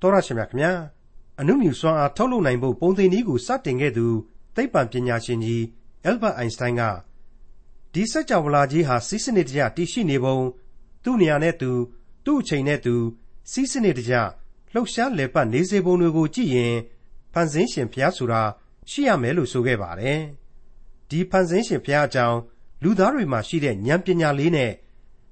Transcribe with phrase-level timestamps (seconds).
[0.00, 0.72] တော်ရရှိမြခင်ဗျာ
[1.40, 4.06] အနုမြူစွမ်းအားထုတ်လုပ်နိုင်ဖို့ပုံသင်နည်းကိုစတင်ခဲ့သူ
[4.56, 5.64] သိပ္ပံပညာရှင်ကြီး
[6.04, 6.82] အယ်ဘတ်အိုင်စတိုင်းက
[7.92, 10.38] ဒီစက်ကြောဝဠာကြီးဟာစီးစနစ်တကျတည်ရှိနေပုံ
[11.04, 11.70] သူ့နေရာနဲ့သူ
[12.24, 12.94] သူ့အချိန်နဲ့သူ
[13.50, 14.14] စီးစနစ်တကျ
[14.72, 16.74] လှုပ်ရှားလည်ပတ်နေစေပုံတွေကိုကြည့်ရင်
[17.32, 18.42] ဖန်ဆင်းရှင်ဘုရားဆိုတာ
[18.90, 20.20] ရှိရမယ်လို့ဆိုခဲ့ပါတယ်
[21.08, 22.38] ဒီဖန်ဆင်းရှင်ဘုရားအကြောင်း
[22.82, 24.72] လူသားတွေမှာရှိတဲ့ဉာဏ်ပညာလေးနဲ့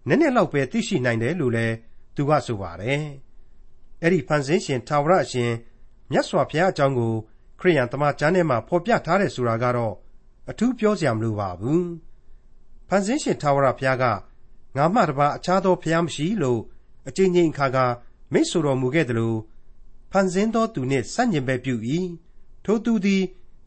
[0.08, 1.74] နည်းနည်းလောက်ပဲသိရှိနိုင်တယ်လို့လည်း
[2.16, 3.02] သူကဆိုပါတယ်
[4.05, 5.52] အဲ့ဒီဖန်ဆင်းရှင်ထာဝရအရှင်
[6.11, 7.12] မြတ်စွာဘုရားအကြောင်းကို
[7.61, 9.95] ခရိယန်တမန်ကျမ်းထဲမှာဖော်ပြထားတယ်ဆိုတာကတော့
[10.50, 11.89] အထူးပြောစရာမလိုပါဘူး
[12.89, 14.04] ဖန်ဆင်းရှင်ထာဝရဘုရားက
[14.76, 16.61] ငါမှတပါအခြားသောဘုရားမရှိလို့
[17.09, 17.79] အကျဉ်းချင်းအခါက
[18.32, 19.39] မိတ်ဆိုတော်မူခဲ့တယ်လို့
[20.12, 21.75] ဖန်ဆင်းသောသူနှင့်ဆန့်ကျင်ဘက်ပြု၏
[22.64, 23.23] ထိုသူသည်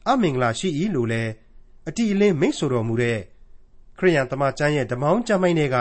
[0.07, 1.31] အမင်္ဂလာရှိ၏လို့လည်း
[1.87, 3.19] အတိအလင်းမိတ်ဆိုတော်မူတဲ့
[3.97, 5.77] ခရိယန်တမန်ကျမ်းရဲ့ဓမ္မောင်းကျမ်းပိုင်းတွေက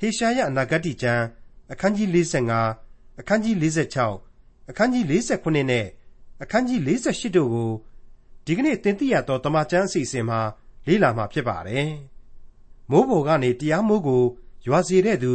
[0.00, 1.24] ဟေရှာယအနာဂတ်ကျမ်း
[1.72, 2.87] အခန်းကြီး45
[3.20, 3.56] အခန်းကြီး
[4.12, 5.86] 46အခန်းကြီး49နဲ့
[6.42, 7.70] အခန်းကြီး48တို့ကို
[8.44, 10.40] ဒီကနေ့သင်သိရသောတမန်ကျမ်းအစီအစဉ်မှာ
[10.86, 11.90] လေ့လာမှာဖြစ်ပါတယ်။
[12.90, 14.22] မိုးပေါ်ကနေတရားမိုးကို
[14.66, 15.34] ရွာစေတဲ့သူ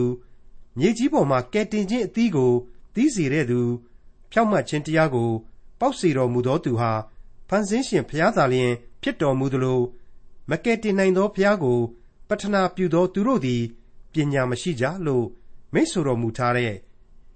[0.77, 2.51] မြေကြီးပေါ်မှာကဲတင်ခြင်းအသီးကို
[2.95, 3.61] သီးစေတဲ့သူ
[4.31, 5.29] ဖြောက်မှတ်ခြင်းတရားကို
[5.79, 6.91] ပေါက်စေတော်မူသောသူဟာ
[7.49, 9.79] ဖန်ဆင်းရှင်ဘုရားသာလျှင်ဖြစ်တော်မူသလို
[10.49, 11.79] မကဲတင်နိုင်သောဘုရားကို
[12.27, 13.61] ပတ္ထနာပြုသောသူတို့သည်
[14.13, 15.25] ပညာမရှိကြလို့
[15.73, 16.73] မိတ်ဆိုတော်မူထားတဲ့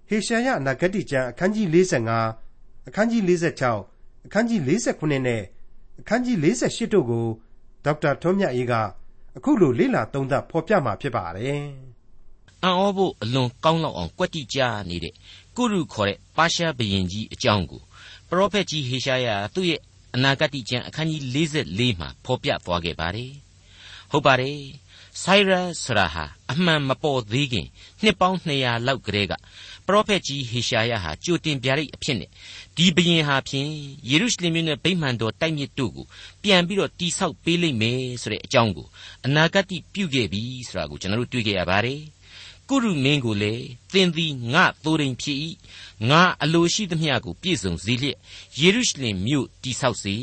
[0.09, 3.21] ဟေရှာယနဂတိကျမ်းအခန်းကြီး45အခန်းကြီး
[3.73, 5.41] 46အခန်းကြီး49နဲ့
[5.99, 7.25] အခန်းကြီး48တို့ကို
[7.85, 8.73] ဒေါက်တာထွန်းမြတ်အေးက
[9.37, 11.63] အခုလိုလေ့လာသုံးသပ်ဖော်ပြมาဖြစ်ပါတယ်။
[12.63, 15.13] အံ့ဩဖို့အလွန်ကောင်းလောက်အောင်ကြွက်တိကြနေတဲ့
[15.57, 17.81] ကုရုခေါ်တဲ့ပါရှားဘရင်ကြီးအကြောင်းကို
[18.29, 19.81] ပရောဖက်ကြီးဟေရှာယသူ့ရဲ့
[20.15, 23.31] အနာဂတ်ကျမ်းအခန်းကြီး44မှာဖော်ပြသွားခဲ့ပါတယ်။
[24.11, 24.57] ဟုတ်ပါတယ်
[25.23, 27.67] ဆိုင်းရပ်ဆိုတာဟာအမှန်မပေါ်သေးခင်
[28.03, 29.33] နှစ်ပေါင်း200လောက်ကတည်းက
[29.87, 32.29] ပရောဖက်ကြီးဟေရှာယဟာကြိုတင်ပြရိတ်အဖြစ်နဲ့
[32.77, 33.69] ဒီဘရင်ဟာဖြင့်
[34.09, 36.05] ယေရုရှလင်မြို့နဲ့ဗိမာန်တော်တိုက်မြစ်တို့ကို
[36.43, 38.87] ပြန်ပြီးတော့တိဆောက်ပေးလိမ့်မယ်ဆိုတဲ့အကြောင်းကို
[39.25, 41.99] အနာဂတ်ပြုခဲ့ပြီဆိုတာကိုကျွန်တော်တို့တွေ့ကြရပါတယ်
[42.69, 45.39] ကုရုမင်းကိုလည်းသင်သည်ငါသိုးရင်ဖြစ်၏
[46.09, 48.17] ငါအလိုရှိသမျှကိုပြည့်စုံစေလျက်
[48.59, 50.15] ယေရုရှလင်မြို့တိဆောက်စေ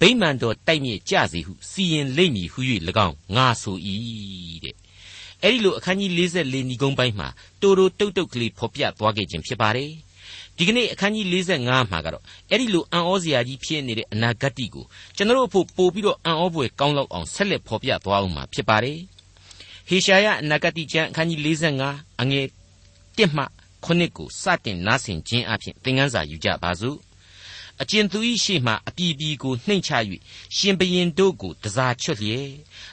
[0.00, 2.60] ဗိမာန်တော်တိုက်မြစ်ကြစေဟုစီရင်လိမ့်မည်ဟု၍၎
[3.06, 3.76] င်းငါဆို၏
[4.64, 4.74] တဲ့
[5.42, 7.28] အဲ့ဒီလိုအခန်းကြီး44ညီကုန်းပိုင်းမှာ
[7.60, 9.90] တိုးတိုးတုတ်တုတ်ကလေးဖော်ပြသွားခဲ့ခြင်းဖြစ်ပါတယ်
[10.56, 11.26] ဒီကနေ့အခန်းကြီး
[11.58, 14.84] 45မှာကတော့အဲ့ဒီလိုအံ့ဩစရာကြီးဖြစ်နေတဲ့အနာဂတ်ကို
[15.16, 18.98] ကျွန်တော်တို့အဖို့ပို့ပြီးတော့အံ့ဩဖွယ်ကောင်းလောက်အောင်ဆက်လက်ဖော်ပြသွားအောင်မှာဖြစ်ပါတယ်
[19.92, 21.40] ဟေရှာယအနာဂတ်ကျမ်းအခန်းကြီး
[21.82, 22.46] 45အငယ်
[23.16, 23.44] 1မှ
[23.84, 26.98] 9ကိုစတင်နားဆင်ခြင်းအပြင်သင်ခန်းစာယူကြပါစို့
[27.82, 29.92] အကျဉ်သူ၏ရှေ့မှအပြည်ပြည်ကိုနှိမ့်ချ၍
[30.56, 32.50] ရှင်ဘရင်တို့ကိုတစားချွတ်လျက်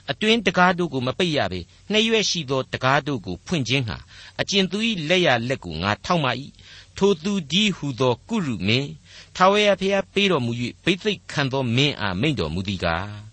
[0.10, 1.60] အတွင်းတကားတို့ကိုမပိတ်ရပေ
[1.92, 3.98] နှဲ့ရွက်ရှိသောတကားတို့ကိုဖွင့်ခြင်းဟာ
[4.42, 4.78] အကျဉ်သူ၏
[5.10, 6.30] လက်ရလက်ကိုငါထောက်မှ၏
[6.98, 8.90] ထိုသူဒီဟုသောကုရုမင်း
[9.36, 10.52] ထာဝရဘုရားပေးတော်မူ၍
[10.84, 13.27] ဘိသိက်ခံသောမင်းအားမိန်တော်မူသည်ကား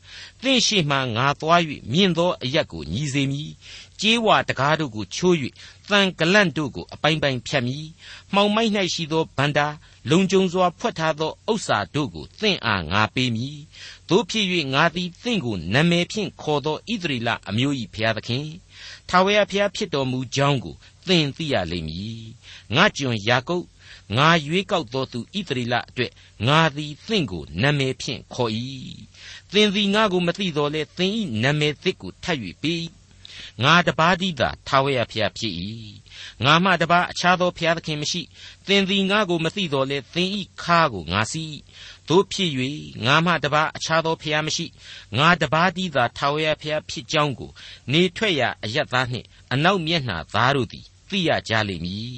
[0.44, 1.60] သင်ရှိမှငါသွား၍
[1.92, 3.50] မြင့်သောအရက်ကိုညီစေမည်
[4.00, 5.36] ကြေးဝါတကားတို့ကိုချိုး၍
[5.90, 7.86] တန်ကလန့်တို့ကိုအပိုင်းပိုင်းဖြတ်မည်
[8.34, 9.66] မှောင်မိုက်၌ရှိသောဗန္တာ
[10.10, 13.58] လုံကြုံစွာဖွက်ထားသောဥစ္စာတို့ကိုသင်အားငါပေးမည်
[14.08, 18.46] တို့ဖြစ်၍ငါသည်သင်ကိုနာမည်ဖြင့်ခေါ်သောဣသရေလအမျိုး၏ဘုရားသခင်
[19.08, 20.74] ထာဝရဘုရားဖြစ်တော်မူကြောင်းကို
[21.06, 22.22] သင်သိရလိမ့်မည်
[22.74, 23.64] ငါကျွန်ယာကုပ်
[24.16, 26.12] ငါရွေးကောက်သောသူဣသရေလအတွက်
[26.46, 28.52] ငါသည်သင်ကိုနာမည်ဖြင့်ခေါ်၏
[29.52, 32.84] သင်သည်ငါကိုမသိတော်လဲသင်၏နာမည်သစ်ကိုထပ်၍ပေး
[33.62, 35.54] ငါတပါးသည်သာထာဝရဘုရားဖြစ်၏
[36.44, 38.22] ငါမှတပါးအခြားသောဘုရားသခင်မရှိ
[38.66, 40.30] သင်သည်ငါကိုမသိတော်လဲသင်၏
[40.62, 41.44] ခါကိုငါစီ
[42.08, 42.50] တို့ဖြစ်၍
[43.06, 44.66] ငါမှတပါးအခြားသောဘုရားမရှိ
[45.18, 47.50] ငါတပါးသည်သာထာဝရဘုရားဖြစ်ကြောင်းကို
[47.92, 52.16] နေထွက်ရာအယက်သားနှင့်အနောက်မျက်နှာသားတို့သည် သိရကြလိမ့်မည်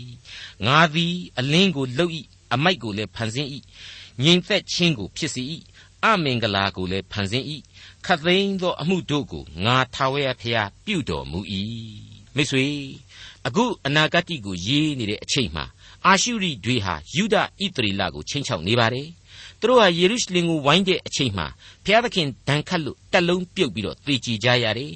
[0.66, 2.12] ငါသည်အလင်းကိုလှုပ်၏
[2.54, 3.50] အမိုက်ကိုလည်းဖန်ဆင်း၏
[4.22, 5.42] ငြိမ်သက်ခြင်းကိုဖြစ်စေ၏
[6.04, 7.46] အမင်္ဂလာကိုလည်းဖန်ဆင်း၏
[8.06, 11.40] ခတ်သိမ်းသောအမှုတို့ကိုငါထာဝရဘုရားပြုတော်မူ၏
[12.36, 12.66] မိတ်ဆွေ
[13.46, 15.64] အခုအနာဂတ်ကိုရေးနေတဲ့အချိန်မှာ
[16.06, 17.42] အာရှုရိတွေဟာယူဒဣ
[17.76, 19.08] သရေလကိုချိန်ချောက်နေပါတယ်
[19.60, 21.46] သူတို့ဟာယေရုရှလင်ကိုဝိုင်းတဲ့အချိန်မှာ
[21.84, 24.94] ဘုရားသခင်ဒဏ်ခတ်လို့တက်လုံးပြုတ်ပြီးတော့သေချီကြရတယ်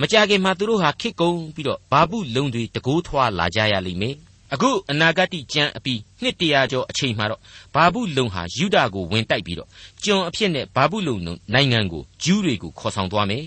[0.00, 4.16] မကြခင်မှာသူတို့ဟာခစ်ကုံပြီးတော့ဘာဘူးလုံတွေတကိုးထွားလာကြရလိမ့်မယ်
[4.52, 7.40] အခုအနာဂတ်ကျမ်းအပြီးနှစ်တရာကျော်အချိန်မှာတော့
[7.74, 9.68] ဘာဘူးလုံဟာယူဒာကိုဝင်တိုက်ပြီးတော့
[10.04, 11.16] ကျွန်အဖြစ်နဲ့ဘာဘူးလုံ
[11.54, 13.44] နိုင်ငံကိုဂျူးတွေကိုခေါ်ဆောင်သွားမယ်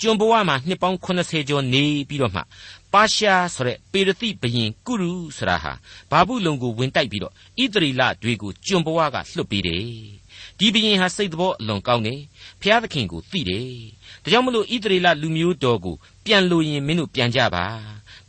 [0.00, 2.40] ကျွန်ဘဝမှာနှစ်ပေါင်း80ကျော်နေပြီးတော့မှ
[2.92, 5.72] ပါရှားဆိုတဲ့ပေရတိဘရင်ကုရုဆိုတာဟာ
[6.10, 9.84] ဘာဘူးလုံကိုဝင်တိုက်ပြီးတော့ဣသရေလတွေကိုကျွန်ဘဝကလွှတ်ပေးတယ်
[10.58, 12.20] ဒီဘရင်ဟာစိတ်တော်အလွန်ကောင်းတယ်
[12.60, 13.70] ဖျားသခင်ကိုသိတယ်
[14.22, 17.64] ဒါကြောင့်မလို့ဣသရေလလူမျိုးတော်ကိုပြန်လို့ရင်မင်းတို့ပြန်ကြပါ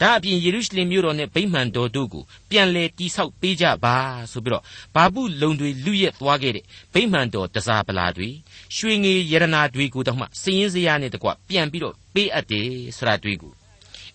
[0.01, 3.95] ဒါဒါအပြင်ယေရုရှလင်မြို့တော်နဲ့ဗိမာန်တော်တို့ကိုပြန်လဲတိဆောက်ပေးကြပါ
[4.31, 4.63] ဆိုပြီးတော့
[4.95, 8.29] ဘာပုလုံတွေလူရက်သွားခဲ့တဲ့ဗိမာန်တော်တစားပလာတွေ
[8.75, 13.53] ရွှေငေရတနာတွေကိုတော့မှစည်ရင်စရာနဲ့တကွပြန်ပြီးတော့ပေးအပ်တယ်ဆိုတာတွေ့ကို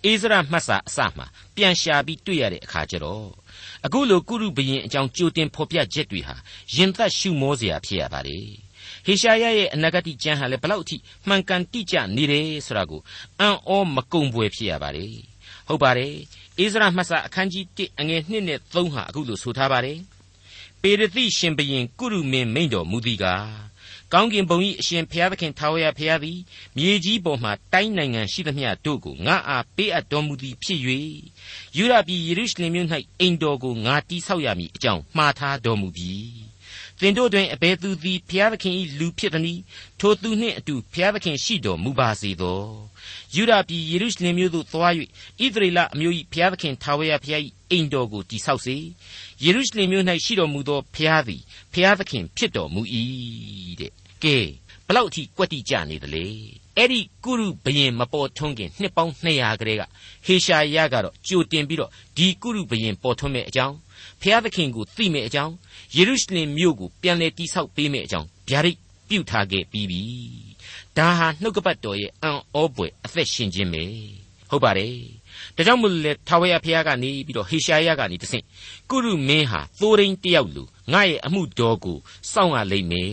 [0.04, 1.24] အိဇရမှတ်စာအစမှ
[1.56, 3.28] ပြန်ရှာပြီးတွေ့ရတဲ့အခါကျတော့
[3.86, 6.34] အခုလိုကုရုဘရင်အကြောင်းကြိုတင်ဖော်ပြချက်တွေဟာ
[6.74, 8.67] ရင်သက်ရှုမောစရာဖြစ်ရပါတယ်
[9.10, 10.96] ဟေရှာယရဲ့အနာဂတ်ကျမ်းဟာလည်းဘလောက်အထိ
[11.28, 13.00] မှန်ကန်တိကျနေတယ်ဆိုတာကို
[13.40, 15.14] အံ့ဩမကုံပွေဖြစ်ရပါတယ်
[15.68, 16.12] ဟုတ်ပါတယ်
[16.58, 19.98] ဣဇရမှတ်စာအခန်းကြီး1အငယ်1နဲ့3ဟာအခုလိုဆိုထားပါတယ်
[20.82, 23.68] ပေရတိရှင်ဘရင်ကုရုမင်းမိန်တော်မူသည်ကား
[24.12, 26.38] ကောင်းကင်ဘုံ၏အရှင်ဘုရားသခင်ထာဝရဘုရားသည်
[26.76, 30.80] မြေကြီးပေါ်မှတိုင်းနိုင်ငံရှိသမျှတို့ကိုငါအားပေးအပ်တော်မူသည်ဖြစ်၍
[31.76, 32.88] ယူရပြည်ယေရုရှလင်မြို့၌
[33.20, 36.12] အိမ်တော်ကိုငါတိဆောက်ရမည်အကြောင်းမှားထားတော်မူပြီ
[37.00, 39.62] သင်တို့တွင်အဘယ်သူသည်ဘုရားသခင်၏လူဖြစ်သနည်း
[40.00, 42.60] ထိုသူနှင့်အတူဘုရားသခင်ရှိတော်မူပါစေသော
[43.34, 44.92] ယူဒာပြည်ယေရုရှလင်မြို့သို့သွား၍
[45.44, 48.76] ဣသရေလအမျိုး၏ဘုရားသခင်ထာဝရဘုရား၏အိမ်တော်ကိုတည်ဆောက်စေ
[49.44, 51.40] ယေရုရှလင်မြို့၌ရှိတော်မူသောဘုရားသည်
[51.72, 52.82] ဘုရားသခင်ဖြစ်တော်မူ၏
[53.80, 53.92] တဲ့
[54.24, 54.36] ကဲ
[54.86, 56.24] ဘလောက်အထိကွက်တိကြနေသလဲ
[56.76, 59.82] အဲ့ဒီကုရုဘယင်မပေါ်ထွန်းခင်နှစ်ပေါင်း200ကလေးက
[60.26, 63.76] ဟေရှာယကတော့ကြိုတင်ပြီးတော့ဒီကုရုဘယင်ပေါ်ထွန်းမဲ့အကြောင်း
[64.22, 65.54] ဖျားသခင်ကိုသိမဲ့အကြောင်း
[65.96, 68.78] ယေရုရှလင်မြို့ကိုပြန်လည်တိဆောက်ပေးမဲ့အကြောင်းဗျာဒိတ်
[69.08, 70.02] ပြုထားခဲ့ပြီးပြီ
[70.96, 73.84] ဒါဟာနှုတ်ကပတ်တော်ရဲ့အံ့ဩပွေအသက်ရှင်ခြင်းပဲ
[74.50, 74.94] ဟုတ်ပါတယ်
[75.56, 78.44] ဒါကြောင့်မို့လဲထာဝရဘုရားကနေပြီးတော့ဟေရှာယကနေတဆင့်
[78.90, 80.62] ကုရုမင်းဟာသိုးရင်းတယောက်လူ
[80.92, 81.98] ငါရဲ့အမှုတော်ကို
[82.32, 83.12] စောင့်ရလိမ့်မယ်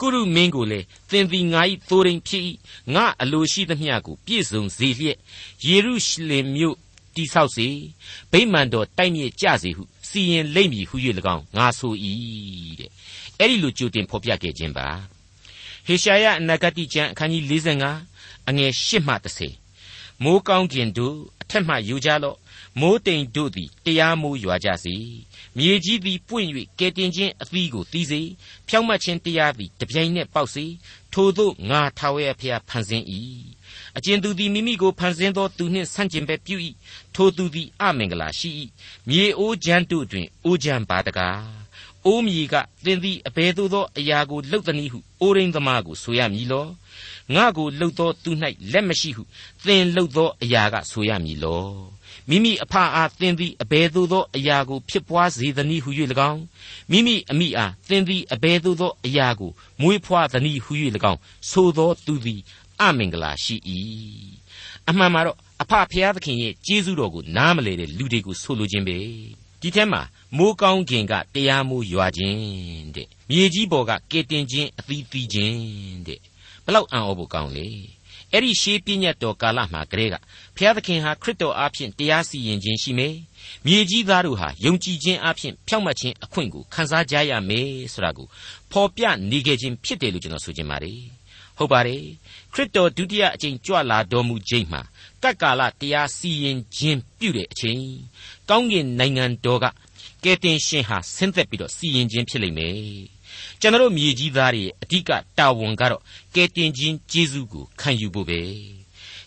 [0.00, 0.80] ကုရုမင်းကိုလေ
[1.10, 2.44] သင်သည်ငါ၏သိုးရင်းဖြစ်၏
[2.94, 5.18] ငါအလိုရှိသမျှကိုပြည့်စုံစေလျက်
[5.66, 6.76] ယေရုရှလင်မြို့
[7.14, 7.68] တိဆောက်စေ
[8.32, 10.96] ဗိမာန်တော်တိုက်မြစ်ကြစေဟု စီရင်လိမ့်မည်ဟု၍၎
[11.34, 11.94] င်းငါဆို၏
[12.80, 12.90] တဲ့
[13.38, 14.88] အဲ့ဒီလိုကြိုတင်ဖော်ပြခဲ့ခြင်းပါ
[15.86, 17.44] ဟေရှာယအနာဂတိကျမ်းအခန်းကြီး
[17.96, 19.14] 45အငယ်8မှ
[19.64, 22.38] 30မိုးကောင်းကျင်တို့အထက်မှယူကြလော့
[22.80, 24.96] မိုးတိမ်တို့သည်တရားမိုးရွာကြစေ
[25.56, 26.48] မြေကြီးသည်ပွင့်၍
[26.78, 28.20] ကဲတင်ခြင်းအသီးကိုသီးစေ
[28.68, 30.64] ဖြောင့်မတ်ခြင်းတရားသည်တပြိုင်နက်ပေါက်စေ
[31.12, 33.06] ထို့သောငါထာဝရဘုရားဖန်ဆင်း၏
[33.96, 36.56] အကျဉ်သူသည်မိမိကိုဖန်ဆင်းသောသူနှင့်ဆန့်ကျင်ဘက်ပြု၏
[37.14, 38.50] ထိုသူသည်အမင်္ဂလာရှိ၏
[39.08, 41.60] မြေအိုးချမ်းတို့တွင်အိုးချမ်းပါတကား
[42.06, 42.54] အိုးမြေက
[42.84, 46.66] သင်သည်အဘယ်သို့သောအရာကိုလှုပ်သနည်းဟုအိုးရင်းသမားကိုဆိုရမည်လော
[47.34, 48.30] ငါကိုလှုပ်သောသူ၌
[48.72, 49.22] လက်မရှိဟု
[49.64, 51.68] သင်လှုပ်သောအရာကဆိုရမည်လော
[52.28, 55.90] မိမိအဖအားသင်သည်အဘယ်သို့သောအရာကိုဖြစ်ပွားစေသနည်းဟု၍၎
[56.30, 56.42] င်း
[56.90, 59.50] မိမိအမိအားသင်သည်အဘယ်သို့သောအရာကို
[59.80, 60.72] မွေးဖွားသနည်းဟု၍၎
[61.12, 61.20] င်း
[61.50, 62.40] ဆိုသောသူသည်
[62.82, 63.56] အမင်္ဂလာရှိ၏
[64.88, 68.98] အမှန်မှာတော့အဖဖျားသခင်ရဲ့ကျေးဇူးတော်ကိုနားမလဲတဲ့လူတွေကိုဆိုလိုခြင်းပဲ
[69.60, 70.02] ဒီထဲမှာ
[70.36, 75.58] မိုးကောင်းခင်ကတရားမိုးရွာခြင်းတဲ့မြေကြီးပေါ်ကကဲတင်ခြင်းအသီးသီးခြင်း
[76.06, 76.20] တဲ့
[76.64, 77.68] ဘလောက်အံ့ဩဖို့ကောင်းလေ
[78.32, 80.14] အဲ့ဒီရှေးပြည့်ညတ်တော်ကာလမှာကလေးက
[80.56, 83.14] ဘုရားသခင်ဟာခရစ်တော်အားဖြင့်တရားစီရင်ခြင်းရှိမယ်
[83.66, 88.26] မြေကြီးသားတို့ဟာယုံကြည်ခြင်းအားဖြင့်ဖြောင့်မတ်ခြင်းအခွင့်ကိုခံစားကြရမယ်ဆိုတာကို
[88.70, 91.19] ဖော်ပြနေခဲ့ခြင်းဖြစ်တယ်လို့ကျွန်တော်ဆိုချင်ပါတယ်
[91.60, 92.04] ဟုတ်ပါတယ်
[92.52, 94.82] ခရစ်တော်ဒုတိယအကြိမ်ကြွလာတော်မူခြင်းမှာ
[95.22, 97.82] ကပ်ကာလတရားစီရင်ခြင်းပြုတဲ့အချိန်
[98.48, 99.66] ကောင်းကင်နိုင်ငံတော်က
[100.24, 102.76] ကယ်တင်ရှင်ဟာဆင်းသက်ပြီးတော့စီရင်ခြင်းဖြစ်လိမ့်မယ်
[103.60, 106.02] ကျွန်တော်မြေကြီးသားတွေအဓိကတာဝန်ကတော့
[106.34, 108.40] ကယ်တင်ခြင်းကျေးဇူးကိုခံယူဖို့ပဲ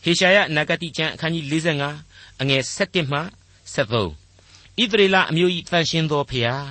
[0.03, 1.45] ဟေရှာယနဂတိကျမ်းအခန်းကြီး
[1.93, 3.19] 45အငယ်7မှ
[3.75, 6.67] 73ဣသရေလအမျိုး၏တန်ရှင်သောဖျား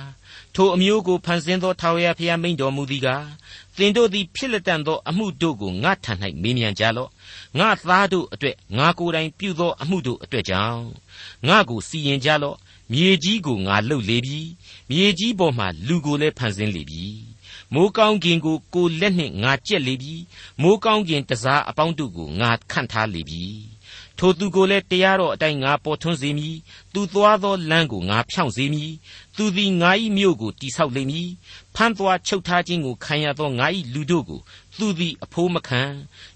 [0.55, 3.25] ထိုအမျိုးကိုဖန်ဆင်းသောထာဝရဘုရားမိန့်တော်မူသည်ကား
[3.77, 7.09] သင်တို့သည်ဖြစ်လက်တန်သောအမှုတို့ကိုငါထံ၌မေးမြန်းကြလော့
[7.59, 10.85] ငါသားတို့အတွက်ငါကိုယ်တိုင်ပြုသောအမှုတို့အတွက်ကြောင့်
[11.47, 12.57] ငါကိုစီရင်ကြလော့
[12.91, 14.39] မြေကြီးကိုငါလှုပ်လေပြီ
[14.89, 17.05] မြေကြီးပေါ်မှာလူကိုလည်းဖန်ဆင်းလေပြီ
[17.73, 20.15] မိုးကောင်းကင်ကိုကိုလက်နှင့်ငါကြက်လေပြီ
[20.61, 23.43] မိုးကောင်းကင်တစားအပေါင်းတို့ကိုငါခန့်ထားလေပြီ
[24.25, 26.55] ထိုသူကိုလည်းတရားတော်အတိုင်းငါပေါ်ထွန်းစေမည်
[26.93, 28.91] သူသွားသောလမ်းကိုငါဖြောင့်စေမည်
[29.37, 31.29] သူသည်ငါ၏မြို့ကိုတိဆောက်လိမ့်မည်
[31.75, 34.39] ဖမ်းသွားချုပ်ထားခြင်းကိုခံရသောငါ၏လူတို့ကို
[34.79, 35.81] သူသည်အဖိုးမခံ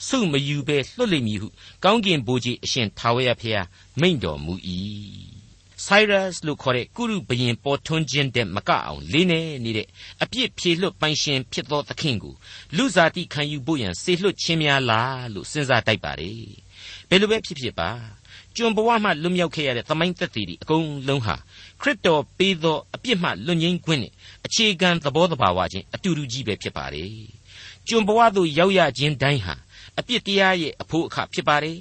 [0.08, 1.48] စုမယူဘဲလွတ်လိမ့်မည်ဟု
[1.84, 3.68] ကောင်းကင်ဘိုးကြီးအရှင်ထာဝရဘုရား
[4.00, 4.54] မိန့်တော်မူ၏
[5.86, 9.88] ဆိုင်းရပ်စ်လို့ခေါ်တဲ့ကုရုဘရင်ပေါ်ထွန်းခြင်းတဲ့မကအောင်လေးနေနေတဲ့
[10.24, 12.34] အပြစ်ဖြေလွတ်ပိုင်ရှင်ဖြစ်သောသခင်ကို
[12.76, 16.34] လူစားတိခံယူဖို့ရန်စေလွတ်ခြင်းများလားလို့စဉ်းစားတိုက်ပါလေ
[17.10, 17.90] ဘယ်လိုပဲဖြစ်ဖြစ်ပါ
[18.56, 21.36] ကျွန်ဘဝမှလွတ်မြောက်ခဲ့ရတဲ့သမိုင်းသက်သေတွေအကုန်လုံးဟာ
[21.82, 24.14] ခရစ်တော်ပေးသောအပြစ်မှလွတ်ငြိမ်းခွင့်နဲ့
[24.46, 27.12] အခြေခံသဘောတဘာဝချင်းအတူတူကြီးပဲဖြစ်ပါတယ်
[27.88, 29.56] ကျွန်ဘဝသို့ရောက်ရခြင်းတိုင်းဟာ
[30.00, 31.78] အပြစ်တရားရဲ့အဖို့အခဖြစ်ပါတယ်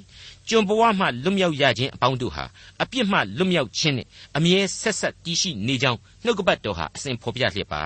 [0.49, 2.45] ကျွန်ဘဝမှလွတ်မြောက်ရခြင်းအပေါင်းတို့ဟာ
[2.81, 4.07] အပြစ်မှလွတ်မြောက်ခြင်းနဲ့
[4.37, 7.83] အမြဲဆက်ဆက်တည်ရှိနေကြောင်းနှုတ်ကပတ်တော်ဟာအစဉ်ဖော်ပြလျက်ပါ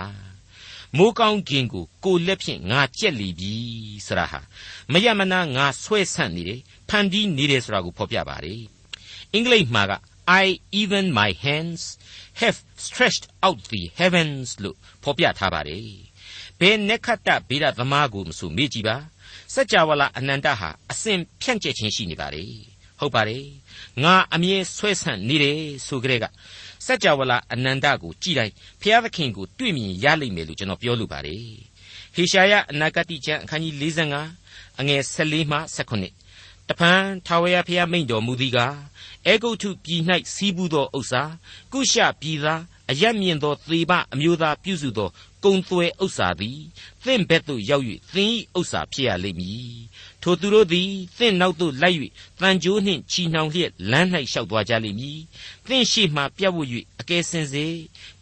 [0.97, 3.53] မိုးကောင်းကင်ကိုကိုလက်ဖြင့်ငါကြက်လီပြီ
[4.07, 4.39] ဆရာဟာ
[4.91, 8.55] မယမနာငါဆွဲဆန့်နေတယ်ဖန်တီးနေတယ်ဆိုတာကိုဖော်ပြပါလေ
[9.33, 9.93] အင်္ဂလိပ်မှာက
[10.43, 10.45] I
[10.81, 11.81] even my hands
[12.41, 15.89] have stretched out the heavens လို့ဖော်ပြထားပါတယ်
[16.59, 18.97] ဘယ်နက္ခတ္တဗေဒသမားကိုမဆိုမေ့ကြည့်ပါ
[19.53, 22.45] စัจ java လာအနန္တဟာအစဉ်ဖြန့်ကျက်ခြင်းရှိနေပါလေ
[23.01, 23.45] ဟုတ်ပါတယ်
[24.03, 26.25] ငါအမြဲဆွဲဆန့်နေတယ်ဆိုကြတဲ့က
[26.85, 31.45] စัจ java လာအနန္တကိုကြည်တိုင်းဘုရားသခင်ကိုတွေ့မြင်ရလိမ့်မယ်လို့ကျွန်တော်ပြောလိုပါတယ်
[32.15, 33.75] ဟေရှာယအနာဂတိကျမ်းအခန်းကြီး
[34.31, 35.57] 45အငယ်14မှ
[36.09, 38.77] 18တပန်ထာဝရဘုရားမိန့်တော်မူသည်ကား
[39.27, 40.01] အေဂုတ်ထုပြည်၌
[40.33, 41.23] စီးပူးသောဥစ္စာ
[41.73, 45.09] ကုရှပြည်သားအယက်မြင့်သောသေပအမျိုးသားပြုစုသော
[45.45, 46.59] ကုံသွဲဥစ္စာသည်
[47.03, 48.29] သင်ဘက်သို့ရောက်၍သင်၏
[48.59, 49.75] ဥစ္စာဖြစ်ရလိမ့်မည်
[50.23, 51.97] ထိုသူတို့သည်သင်နောက်သို့လိုက်၍
[52.41, 55.19] တန်ကြိုးနှင့်ချီနှောင်လျက်လမ်း၌လျှောက်သွားကြလိမ့်မည်
[55.67, 57.65] သင်ရှိမှပြတ်ဝတ်၍အကယ်စင်စေ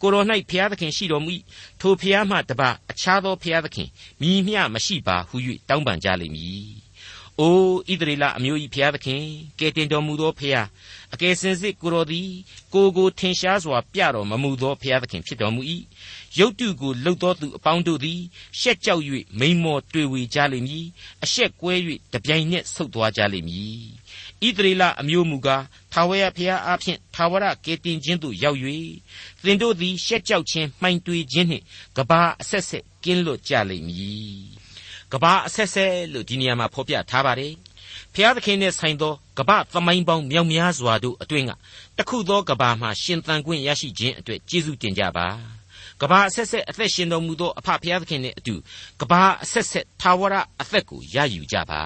[0.00, 1.32] ကိုတော်၌ဘုရားသခင်ရှိတော်မူ
[1.80, 3.88] ထိုဘုရားမှတပါအခြားသောဘုရားသခင်
[4.20, 5.36] မြည်မျှမရှိပါဟု၍
[5.68, 6.89] တောင်းပန်ကြလိမ့်မည်
[7.38, 7.54] အို
[7.90, 9.22] ဣသရေလအမျိုး၏ဘုရားသခင်
[9.58, 10.66] ကယ်တင်တော်မူသောဘုရား
[11.14, 12.28] အကယ်စင်စစ်ကိုတော်သည်
[12.74, 15.62] ကိုကိုထင်ရှားစွာပြတော်မမူသောဘုရားသခင်ဖြစ်တော်မူ၏
[16.38, 18.20] ရုတ်တုကိုလှုပ်သောသူအပေါင်းတို့သည်
[18.60, 19.02] ရှက်ကြောက်၍
[19.38, 20.86] မိန်မော်တွေ့ဝေကြလိမ့်မည်
[21.24, 21.74] အရှက်ကွဲ၍
[22.12, 23.82] တပြိုင်နက်ဆုတ်သွားကြလိမ့်မည်
[24.46, 28.58] ဣသရေလအမျိုးမူကားထာဝရဘုရားအားဖြင့်ထာဝရကယ်တင်ခြင်းသို့ရောက်၍
[29.44, 31.64] သင်တို့သည်ရှက်ကြောက်ခြင်းမှိုင်တွေခြင်းနှင့်
[31.96, 34.59] ကဘာအဆက်ဆက်ကင်းလွတ်ကြလိမ့်မည်
[35.12, 37.52] ကဘာအဆက်ဆက်လို့ဒီနေရာမှာဖော်ပြထားပါတယ်
[38.14, 41.52] ဖျားသခင်နဲ့ဆိုင်သောကပ္ပသမိုင်းပေါင်းမြောက်များစွာတို့အတွင်းက
[41.98, 45.26] တခုသောကပ္ပမှာရှင်သန်ခွင့်ရရှိခြင်းအတွက်ကျေးဇူးတင်ကြပါ
[46.00, 48.54] ကဘာအဆက်ဆက်အသက်ရှင်တော်မူသောအဖဖျားသခင်နှင့်အတူ
[49.00, 51.82] ကဘာအဆက်ဆက်သာဝရအသက်ကိုရယူကြပါ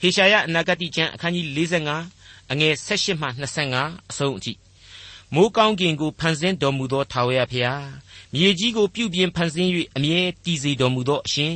[0.00, 3.28] ဟေရှာယအနာဂတိကျမ်းအခန်းကြီး45အငယ်16မှ
[3.68, 4.52] 25အဆုံးအထိ
[5.34, 7.88] မိုးကောင်းကင်ကိုဖန်ဆင်းတော်မူသောထာဝရဘုရား
[8.34, 11.54] မြေကြီးကိုပြုပြင်ဖန်ဆင်း၍အမြဲတည်စေတော်မူသောအရှင်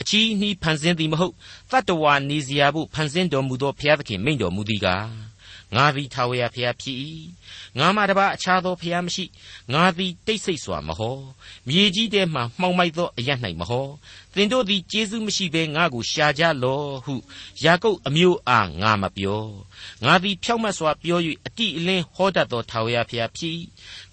[0.00, 1.34] အချီးနှီးဖန်ဆင်းသည်မဟုတ်
[1.70, 5.29] တတ္တဝါနေစရာဖို့ဖန်ဆင်းတော်မူသောဘုရားသခင်မိန့်တော်မူသည်ကား
[5.76, 6.96] ငါသည်ထာဝရဘုရားဖြစ်၏
[7.78, 9.24] ငါမှတပါအခြားသောဘုရားမရှိ
[9.72, 11.18] ငါသည်တိတ်ဆိတ်စွာမဟော
[11.68, 13.86] မြေကြီးထဲမှမှောင်မိုက်သောအရ၌မဟော
[14.34, 17.14] သင်တို့သည်ကျေးဇူးမရှိဘဲငါကိုရှာကြလောဟု
[17.64, 19.42] ယာကုပ်အမျိုးအားငါမပြော
[20.04, 23.58] ငါသည်ဖြောက်မတ်စွာပြော၍အတိအလင်းဟောတတ်သောထာဝရဘုရားဖြစ်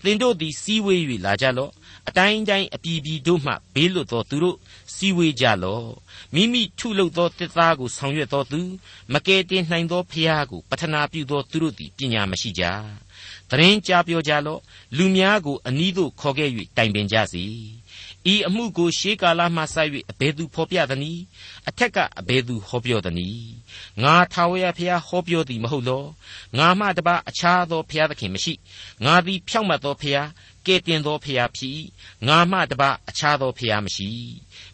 [0.04, 1.72] သင်တို့သည်စီးဝေး၍လာကြလော့
[2.10, 4.58] အတိုင်းတိုင်းအပြည်ပြည်တို့မှဘေးလွတ်သောသူတို့
[4.96, 5.88] စီဝေးကြလော့
[6.34, 8.62] မိမိထုလုပ်သောတစ်သားကိုဆောင်ရွက်သောသူ
[9.14, 12.64] မကယ်တင်နိုင်သောဖျားကိုပထနာပြုသောသူတို့သည်ပညာမရှိကြ
[13.50, 14.62] တရင်ကြားပြောကြလော့
[14.98, 17.46] လူများကိုအနီးသို့ခေါ်ခဲ့၍တိုင်ပင်ကြစီ
[18.34, 19.76] ဤအမှုကိုရှေးကာလမှစ၍
[20.12, 21.22] အဘယ်သူဖော်ပြသနည်း
[21.70, 23.50] အထက်ကအဘယ်သူဟောပြောသနည်း
[24.04, 26.04] ငါထာဝရဘုရားဟောပြောသည်မဟုတ်လော
[26.58, 28.54] ငါမှတပါအခြားသောဘုရားသခင်မရှိ
[29.06, 30.30] ငါသည်ဖြောင့်မတ်သောဘုရား
[30.68, 31.80] ကဲ့တင်သောဖျားဖြစ်
[32.28, 34.12] ငါမှတပါအခြားသောဖျားမရှိ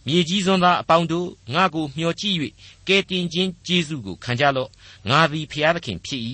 [0.07, 2.37] မြေကြီးစွန်းသားအပေါင်းတို့ငါကိုမျှော်ကြည့်၍
[2.87, 4.69] ကဲ့တင်ခြင်းကျေးဇူးကိုခံကြလော့
[5.09, 6.23] ငါသည်ဖျားသခင်ဖြစ်၏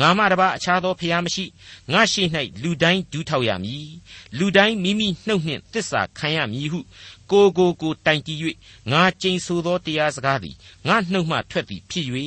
[0.00, 1.44] ငါမှတပါအခြားသောဖျားမရှိ
[1.92, 2.22] ငါရှိ၌
[2.62, 3.88] လူတိုင်းဒူးထောက်ရမည်
[4.38, 6.80] လူတိုင်းမိမိနှုတ်နှင့်တစ္ဆာခံရမည်ဟု
[7.30, 8.38] ကိုကိုကိုတိုင်တည်၍
[8.92, 10.56] ငါကျိန်ဆိုသောတရားစကားသည်
[10.88, 12.06] ငါနှုတ်မှထွက်သည်ဖြစ်၍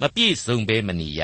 [0.00, 1.22] မပြည့်စုံဘဲမနေရ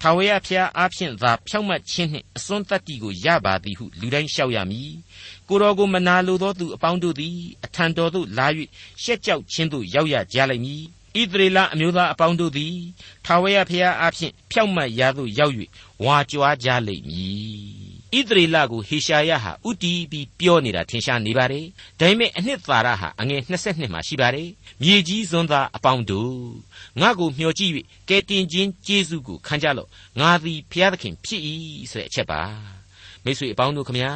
[0.00, 4.92] ထာဝရဘုရားအားဖြင့်သာဖြောင့်မတ်ခြင်းနှင့်အစွန်းတတ္တိကိုရပါသည်ဟုလူတိုင်းလျှောက်ရမည်
[5.48, 8.46] ကိုတော်ကိုမနာလိုသောသူအပေါင်းတို့သည်အထံတော်သို့လာ၍
[9.02, 10.82] ရှက်ကြောက်ခြင်းသို့ရောက်ရကြလိမ့်မည်
[11.20, 12.76] ဣသရေလအမျိုးသားအပေါင်းတို့သည်
[13.24, 15.54] ထာဝရဘုရားအားဖြင့်ဖြောင့်မတ်ရာသို့ရောက်၍
[16.04, 17.65] ဝါကြွားကြလိမ့်မည်
[18.16, 21.66] ဣသရေလကိုဟေရှာယဟာဥတီးပြီးပြောနေတာထင်ရှားနေပါတယ်
[22.00, 24.48] ဒါပေမဲ့အနှစ်သာရဟာအငယ်22မှာရှိပါတယ်
[24.82, 26.36] မြေကြီးစွန်းသားအပေါင်းတို့
[27.00, 27.72] ငါကိုမျှော်ကြည့်၍
[28.08, 29.88] ကဲတင်ခြင်းကျေးဇူးကိုခံကြလော့
[30.20, 31.42] ငါသည်ဘုရားသခင်ဖြစ်၏
[31.90, 32.40] ဆိုတဲ့အချက်ပါ
[33.24, 34.12] မိတ်ဆွေအပေါင်းတို့ခမညာ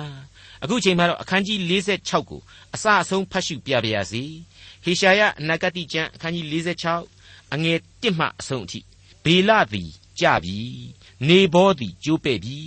[0.63, 2.41] အခုချိန်မှာတော့အခန်းကြီး46ကို
[2.75, 4.23] အစအဆုံးဖတ်ရှုပြပါရစေ
[4.85, 6.47] ဟေရှာယအနာဂတိကျမ်းအခန်းကြီး
[7.01, 8.81] 46အငယ်1မှအဆုံးအထိ
[9.25, 10.59] ဘေလသည် ကြပြီ
[11.29, 12.59] နေဘောသည်ကျိုးပဲ့ပြီ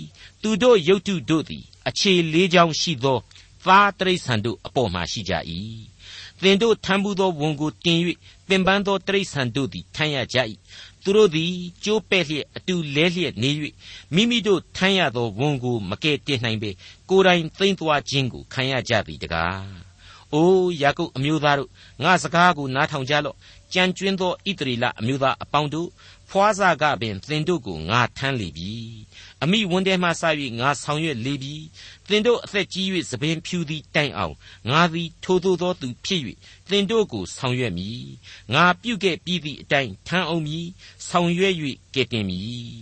[0.42, 3.18] သူတို့ရုတ်တုတို့သည် အခြေလေးချောင်းရှိသော
[3.64, 5.34] သားတရိษံတို့အပေါ်မှာရှိကြ၏
[6.42, 7.98] သင်တို့ထမ်းဘူးသောဝန်ကိုတင်၍
[8.48, 10.38] ပင်ပန်းသောတရိษံတို့သည်ထမ်းရကြ၏
[11.02, 11.52] သူတို့သည်
[11.84, 13.50] ကျိုးပဲ့လျက်အတူလဲလျက်နေ၍
[14.14, 16.70] မိမိတို့ထမ်းရသောဝန်ကိုမကဲ့တင်နိုင်ပေ
[17.10, 19.83] ကိုယ်တိုင်သိမ့်သွားခြင်းကိုခံရကြသည်တကား
[20.34, 21.70] အိုးယာကုပ်အမျိုးသားတို့
[22.02, 23.36] ငါစကားကိုနားထောင်ကြလော့
[23.72, 25.88] ကြံကျွင်းသောဣတရီလအမျိုးသားအပေါင်းတို့
[26.30, 28.72] ဖွားစားကပင်သင်တို့ကိုငါထမ်းလေပြီ
[29.42, 30.22] အမိဝန်ထဲမှစ၍
[30.60, 31.54] ငါဆောင်ရွက်လေပြီ
[32.08, 34.34] သင်တို့အသက်ကြီး၍သပင်ဖြူသည်တိုင်အောင်
[34.70, 36.22] ငါသည်ထိုသို့သောသူဖြစ်၍
[36.70, 38.04] သင်တို့ကိုဆောင်ရွက်မည်
[38.54, 40.66] ငါပြုခဲ့ပြီးသည့်အတိုင်းထမ်းအောင်မည်
[41.08, 41.54] ဆောင်ရွက်၍
[41.94, 42.72] ကဲ့တင်မည်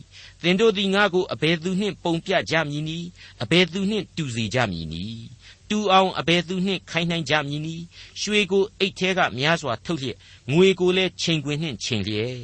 [0.43, 3.09] သင်တို့သည်ငါကိုအဘယ်သူနှင့်ပုံပြကြမည်နည်း
[3.43, 5.25] အဘယ်သူနှင့်တူစေကြမည်နည်း
[5.73, 7.85] တူအောင်အဘယ်သူနှင့်ခိုင်းနိုင်ကြမည်နည်း
[8.21, 10.17] ရွှေကိုအိတ်ထဲကများစွာထုတ်လျက်
[10.52, 12.37] ငွေကိုလည်းချိန်ခွင်နှင့်ချိန်လျက်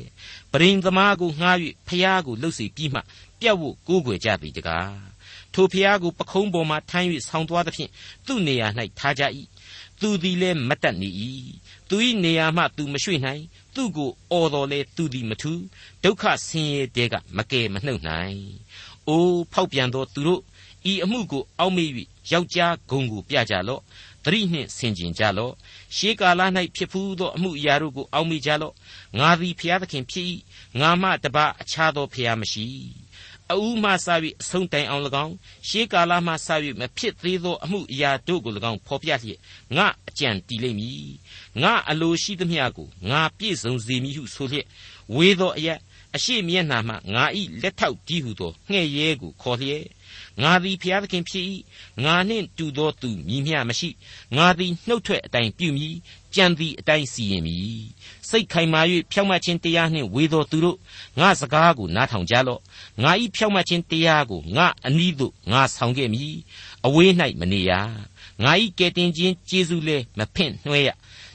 [0.53, 1.57] ပရိန်သမားကိုငှား၍
[1.89, 3.01] ဖျားကိုလှုပ်စီပြီးမှ
[3.41, 4.93] ပြတ်ဝတ်ကိုးကွယ်ကြသည်တကား
[5.55, 7.91] ထိုဖျားကိုပခုံးပေါ်မှထမ်း၍ဆောင်းသွားသဖြင့်
[8.27, 8.69] သူ့နေရာ၌
[8.99, 9.23] ထားကြ၏
[10.01, 11.11] သူသည်လည်းမတ်တက်နေ၏
[11.89, 13.43] သူ၏နေရာမှသူမရွှေ့နိုင်
[13.75, 15.53] သူ့ကိုအော်တော်လဲသူသည်မထူ
[16.05, 18.39] ဒုက္ခဆင်းရဲတဲကမကယ်မနှုတ်နိုင်
[19.09, 20.43] အိုးဖောက်ပြန်သောသူတို့
[20.93, 21.91] ဤအမှုကိုအောက်မေ့၍
[22.33, 23.83] ယောက်ျားဂုံကိုပြကြလော့
[24.25, 25.53] သတိနှင့်ဆင်ခြင်ကြလော့
[25.97, 26.41] ရှေးကာလ၌
[26.77, 28.75] ဖြစ်ဖူးသောအမှုအရာတို့ကိုအောက်မေ့ကြလော့
[29.19, 30.27] ငါသည်ဖျားသခင်ဖြစ်၏
[30.81, 32.67] ငါမှတပါအခြားသောဖျားမရှိ
[33.53, 34.09] အူးမှစ၍
[34.41, 35.35] အဆုံးတိုင်အောင်၎င်း
[35.69, 36.49] ရှေးကာလမှစ၍
[36.81, 39.41] မဖြစ်သေးသောအမှုအရာတို့ကို၎င်းဖော်ပြလျက်
[39.77, 41.13] ငါအကြံတည်လိမ့်မည်
[41.63, 44.67] ငါအလိုရှိသမျှကိုငါပြည့်စုံစေမည်ဟုဆိုလျက်
[45.15, 45.79] ဝေသောအရက်
[46.17, 49.85] အရှိမျက်နှာမှငါဤလက်ထောက်တည်းဟုသောငှဲ့ရဲကိုခေါ်လျက်
[50.43, 51.45] ငါသည်ဖျားသခင်ဖြစ်၏
[52.05, 53.91] ငါနှင့်တူသောသူမြည်မျှမရှိ
[54.37, 55.95] ငါသည်နှုတ်ထွက်အတိုင်းပြုမည်
[56.35, 57.83] ကြံသည်အတိုင်းစီရင်မည်
[58.29, 58.81] စိတ်ခိုင်မာ၍
[59.13, 60.79] ဖြောင့်မတ်ခြင်းတရားနှင့်ဝေသောသူတို့
[61.21, 62.61] ငါစကားကိုနားထောင်ကြလော့
[63.03, 66.35] ငါဤဖြောင့်မတ်ခြင်းတရားကိုငါအနီးသို့ငါဆောင်ခဲ့မည်
[66.87, 67.73] အဝေး၌မနေရ
[68.45, 70.91] ငါဤကဲတင်ခြင်းကျေးဇူးလဲမဖင့်နှွှဲရ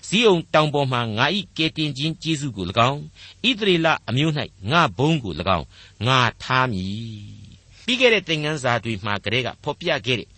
[0.08, 3.02] ဇီးအောင်တောင်ပေါ်မှငါဤကဲတင်ခြင်းကျေးဇူးကို၎င်း
[3.48, 4.34] ဣသရေလအမျိုး၌
[4.72, 5.66] ငါဘုန်းကို၎င်း
[6.08, 7.53] ငါထားမည်
[7.86, 10.30] ပြီးခဲ့တဲ့သင်ခန်းစာတွေမှာကလေးကဖော်ပြခဲ့တဲ့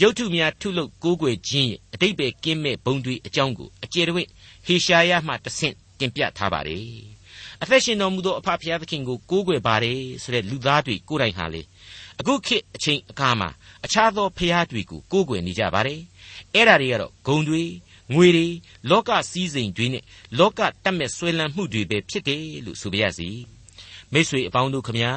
[0.00, 4.22] ရုပ်ထုများထုလုပ်ကိုးကွယ်ခြင်းရဲ့အတိတ်ပဲကင်းမဲ့ဘုံတွေအကြောင်းကိုအကျေတဝိ
[4.66, 6.86] ဟေရှာယမှတဆင့်တင်ပြထားပါတယ်
[7.62, 11.62] အသက်ရှင်တော်မူသောအဖဖျားသခင်ကိုကိုးကွယ်ပါတယ်ဆိုတဲ့လူသားတွေကိုယ်တိုင်ဟာလေ
[12.20, 13.48] အခုခေတ်အချိန်အခါမှာ
[13.84, 16.00] အခြားသောဖျားတွေကိုကိုးကွယ်နေကြပါတယ်
[16.54, 17.62] အဲ့ဒါတွေကတော့ဂုံတွေ
[18.14, 18.46] ငွေတွေ
[18.90, 20.04] လောကစည်းစိမ်တွေနဲ့
[20.38, 23.28] လောကတတ်မဲ့ဆွဲလန်းမှုတွေပဲဖြစ်တယ်လို့ဆိုပါရစေ
[24.12, 25.12] မိတ်ဆွေအပေါင်းတို့ခမညာ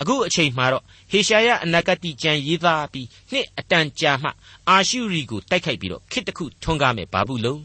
[0.00, 4.30] အခုအချိန်မှာတော့ဟေရှာယအနာဂတိကျမ်းရေးသားပြီးနှစ်အတန်ကြာမှ
[4.68, 7.62] အာရှုရီကိုတိုက်ခိုက်ပြီးတော့ခေတ်တစ်ခုထွန်းကားမယ်ဘာဘူးလုံး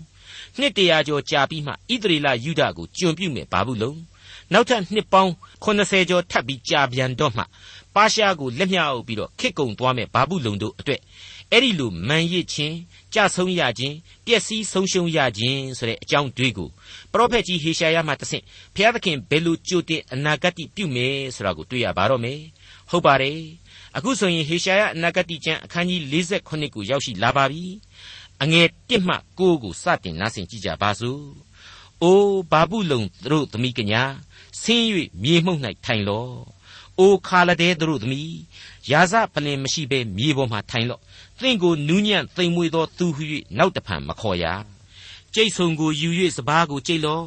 [0.60, 4.00] နှစ်တရာကျော်ကြာပြီးမှဣသရေလယူဒကိုကျွန်ပြုမယ်ဘာဘူးလုံး
[4.54, 5.32] နောက်ထပ်နှစ်ပေါင်း
[5.64, 7.44] 80ကျော်ထပ်ပြီးကြာပြန်တော့မှ
[7.96, 11.02] ပါရှားကိုလက်မြအုပ်ပြီးတော့ခစ်ကုံသွားမယ်ဘာဘူးလုံတို့အတွက်
[11.52, 12.76] အဲ့ဒီလိုမန်ရစ်ခြင်း
[13.14, 16.70] ကြဆုံးရခြင်းပျက်စီးဆုံးရှုံးရခြင်းဆိုတဲ့အကြောင်းတွေကို
[17.12, 18.44] ပရောဖက်ကြီးဟေရှာယမှတဆင့်
[18.76, 22.40] ဘုရားသခင်ဘယ်လိုကြိုတင်အနာဂတ်ပြုမယ်ဆိုတာကိုတွေ့ရပါတော့မယ်
[22.90, 23.40] ဟုတ်ပါတယ်
[23.98, 27.64] အခုဆိုရင်ဟေရှာယအနာဂတ်ကျမ်းအခန်းကြီး48ကိုရောက်ရှိလာပါပြီ
[28.44, 31.24] အငယ်1မှ9ကိုစတင်နားဆင်ကြည့်ကြပါစို့
[32.04, 34.04] အိုးဘာဘူးလုံတို့သမီးကညာ
[34.62, 34.88] ဆင်း၍
[35.24, 36.34] မြေမှုန့်၌ထိုင်လော့
[37.00, 38.38] အိုခါလဒဲတို့သမီး
[38.92, 41.02] ရာဇပလင်မရှိဘဲမြေပေါ်မှာထိုင်လော့
[41.40, 43.24] သင်ကိုနူးညံ့သိမ်မွေ့သောသူဟု၍
[43.58, 44.46] နောက်တဖန်မခေါ်ရ
[45.34, 47.26] ကြိတ်ဆုံကိုယူ၍စပားကိုကြိတ်လော့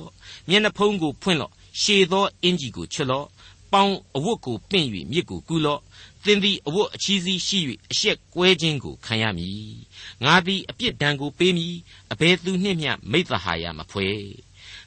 [0.48, 3.26] မျက်နှာဖုံးကိုဖွင့်လော့ရှည်သောအင်ကြီးကိုချွတ်လော့
[3.72, 5.80] ပေါင်အဝတ်ကိုပင့်၍မြစ်ကိုကူးလော့
[6.24, 7.58] သင်သည်အဝတ်အချီးစီးရှိ၍
[7.90, 9.76] အရှက်ကွဲခြင်းကိုခံရမည်
[10.24, 11.76] ငါသည်အပြစ်ဒဏ်ကိုပေးမည်
[12.12, 14.08] အဘယ်သူနှင့်မျှမိသဟာယမဖွဲ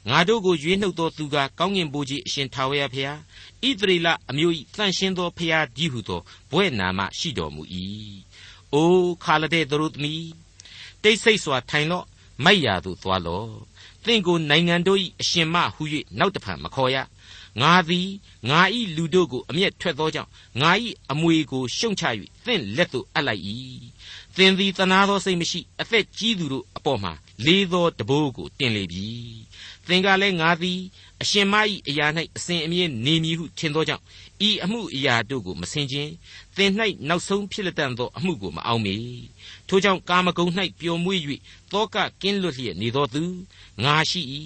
[0.08, 3.18] ငါတို့ကိုရွေးနှုတ်သောသူကကောင်းကင်ဘုရားအရှင်ထာဝရဘုရား
[3.66, 7.62] ဣသရေလအမျိုး၏တန်ရှင်းသောဘုရားကြီးဟုသောဘွဲ့နာမရှိတော်မူ၏
[8.76, 10.28] အိုးခါလတဲ့သူတို့သမီး
[11.02, 12.06] တိတ်ဆိတ်စွာထိုင်လော့
[12.44, 13.50] မိုက်ရာသို့သွားလော့
[14.04, 15.82] သင်ကိုနိုင်ငံတို့၏အရှင်မဟု၍
[16.18, 16.96] နောက်တဖန်မခေါ်ရ
[17.62, 18.08] ငါသည်
[18.50, 22.04] ငါဤလူတို့ကိုအမျက်ထွက်သောကြောင့်ငါဤအမွေကိုရှုံချ၍
[22.46, 23.42] သင်လက်သို့အပ်လိုက်၏
[24.36, 27.12] သင်သည်တနာသောစိတ်မရှိအသက်ကြီးသူတို့အပေါ်မှာ
[27.44, 29.08] လေးသောတဘိုးကိုတင်လေပြီ
[29.86, 30.80] သင်ကလည်းငါသည်
[31.22, 31.54] အရှင်မ၏
[31.88, 34.04] အရာ၌အစဉ်အမြဲနေမည်ဟုထင်သောကြောင့်
[34.48, 36.08] ဤအမှုအရာတို့ကိုမဆင်ခြင်
[36.56, 36.70] သင်၌
[37.08, 38.96] နောက်ဆုံးဖြစ်လက်တန်သောအမှုကိုမအောင်မေ
[39.68, 41.20] ထိုကြောင့်ကာမဂုဏ်၌ပျော်မွေ့၍
[41.72, 43.22] တောကကင်းလွတ်လျက်နေသောသူ
[43.84, 44.22] ငါရှိ၏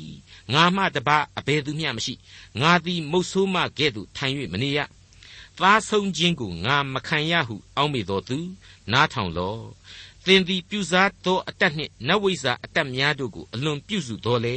[0.52, 2.14] ငါမှတပါအဘယ်သူမျှမရှိ
[2.60, 4.78] ငါသည်မုတ်ဆိုးမကဲ့သို့ထိုင်၍မနေရ
[5.58, 8.38] သားဆုံးခြင်းကိုငါမခံရဟုအောက်မေသောသူ
[8.92, 9.64] နားထောင်လော့
[10.26, 14.56] သင်သည်ပြုစားသောအတတ်နှင့်နတ်ဝိဇ္ဇာအတတ်များတို့ကိုအလွန်ပြုစုတော်လေ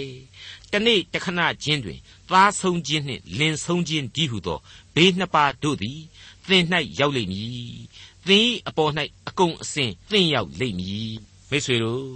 [0.71, 4.59] တနေ့တခဏချင်းတွင်သားဆုံးခြင်းနှင့်လင်ဆုံးခြင်းဒီဟုသော
[4.95, 5.99] ဘေးနှစ်ပါးတို့သည်
[6.47, 6.63] သင်၌
[6.99, 7.51] ရောက်လိမ့်မည်
[8.27, 8.91] သင်၏အပေါ်၌
[9.27, 11.13] အကုန်အစင်သင်ရောက်လိမ့်မည်
[11.49, 12.13] မိတ်ဆွေတို့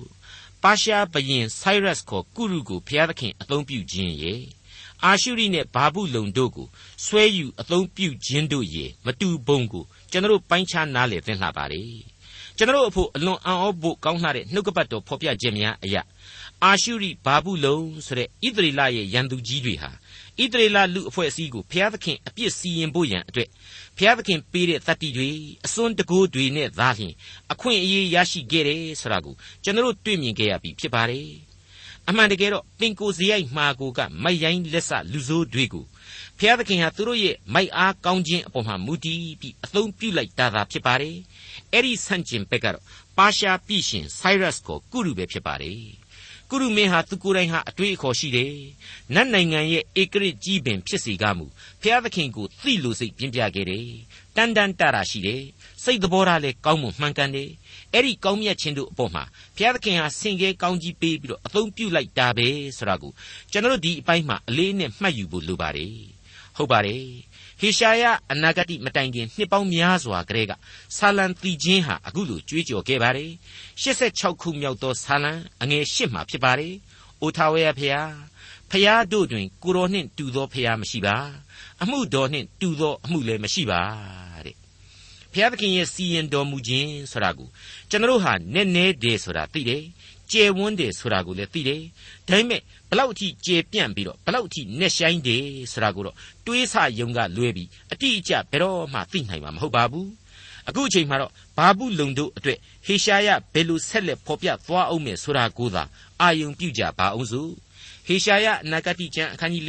[0.64, 4.42] ပါရှားဘရင်ဆိုင်းရပ်စ်ခေါ်ကုရုကိုဘုရားသခင်အသုံးပြုခြင်းရဲ့
[5.04, 6.68] အာရှုရိနဲ့ဘာဘူးလုံတို့ကို
[7.06, 11.84] ဆွဲယူအသုံးပြုခြင်းတို့ရဲ့မတူဘုံကိုကျွန်တော်ပိုင်းခြားနားလည်သင်လှပါလေ
[12.58, 16.02] ကျွန်တော်အဖို့အလွန်အံ့ဩဖို့ကောင်းလှတဲ့နှုတ်ကပတ်တော်ဖော်ပြခြင်းများအရာ
[16.64, 19.92] အာရှုရိဘာဘူးလုံဆိုတဲ့ဣသရေလရဲ့ရန်သူကြီးတွေဟာ
[20.44, 23.50] ဣသရေလလူအဖွဲ့အစည်းကိုဘုရားသခင်အပြစ်စီရင်ဖို့ရန်အတွက်
[23.98, 25.30] ဘုရားသခင်ပေးတဲ့တတ္တိတွေ
[25.66, 27.14] အစွန်းတကိုးတွေနဲ့သာလျှင်
[27.52, 31.30] အခွင့်အရေးရရှိခဲ့တယ်ဆိုတာကိုကျွန်တော်တွေ့မြင်ခဲ့ရပြီဖြစ်ပါတယ်
[32.10, 35.86] အမှန်တကယ်တော့ပင်ကိုစရိုက်မှာကိုကမိုက်ရိုင်းလက်ဆလူဆိုးတွေကို
[36.38, 41.16] ဘုရားသခင်ဟာသူတို့ရဲ့မိုက်အားကောင်းခြင်းအပေါ်မှာမူတည်ပြီးအသုံးပြုလိုက်တာသာဖြစ်ပါတယ်
[41.74, 42.84] အဲ့ဒီဆန့်ကျင်ဘက်ကတော့
[43.18, 45.80] ပါရှားပြည်ရှင် Cyrus ကိုကုရုပဲဖြစ်ပါတယ်
[46.52, 48.54] ကုရုမင်းဟာသူကိုယ်တိုင်ဟာအတွေ့အခေါ်ရှိတယ်
[49.14, 51.46] နတ်နိုင်ငံရဲ့ဧကရစ်ကြီးပင်ဖြစ်စီကမူ
[51.82, 53.88] ဖျားသခင်ကိုသိလို့စိတ်ပြင်းပြခဲ့တယ်
[54.36, 55.44] တန်တန်တတာရှိတယ်
[55.84, 57.50] စိတ်သဘောထားလဲကောင်းမှုမှန်ကန်တယ်
[57.94, 59.24] အဲ့ဒီကောင်းမြတ်ခြင်းတို့အပေါ်မှာ
[59.56, 63.12] ဘုရားသခင်ဟာဆင်ကဲကောင်းကြီးပေးပြီးတော့အသုံးပြုလိုက်တာပဲဆိုတာကို
[63.52, 65.96] ကျွန်တော်တို့ဒီအပိုင်းမှာအလေးနဲ့မှတ်ယူဖို့လိုပါတယ်
[66.58, 67.04] ဟုတ်ပါတယ်
[67.60, 70.54] ဟေရှာယအနာဂတိမတိုင်ခင်နှစ်ပေါင်းများစွာကတည်းက
[70.98, 73.32] ဆာလံတီချင်းဟာအခုလိုကြွေးကြော်ခဲ့ပါတယ်
[73.84, 76.74] 86ခုမြောက်သောဆာလံအငယ်8မှာဖြစ်ပါတယ်
[77.22, 78.12] အိုထာဝရဖျား
[78.72, 81.16] ဖျားတို့တွင် ကိုတော်နှင့်တူသောဖျားမရှိပါ
[81.82, 83.82] အမှုတော်နှင့်တူသောအမှုလည်းမရှိပါ
[84.46, 84.56] တဲ့
[85.34, 87.50] ဘုရားသခင်ရဲ့စီရင်တော်မူခြင်းဆိုတာကို
[87.90, 89.84] ကျွန်တော်ဟာနည်းနည်းတည်းဆိုတာသိတယ်
[90.32, 91.82] ကျယ်ဝန်းတယ်ဆိုတာကိုလည်းသိတယ်
[92.28, 100.10] ဒါပေမဲ့ဘလောက်အထိကျယ်ပြန့်ပြီးတော့ဘလောက်အထိနဲ့ဆိုင်တယ်ဆိုတာကိုတော့တွေးဆယုံကလွဲပြီးအတိအကျဘယ်တော့မှသိနိုင်မှာမဟုတ်ပါဘူး
[100.70, 105.84] အခုအချိန်မှာတော့ဘာဘူးလုံတို့အတွက်ဟေရှာယဘယ်လိုဆက်လက်ဖော်ပြသွားအောင်မယ်ဆိုတာကိုသာ
[106.22, 107.52] အာယုံပြုကြပါအောင်စို့
[108.08, 109.64] ဟေရှာယအနာဂတိကျမ်းအခန်းကြီး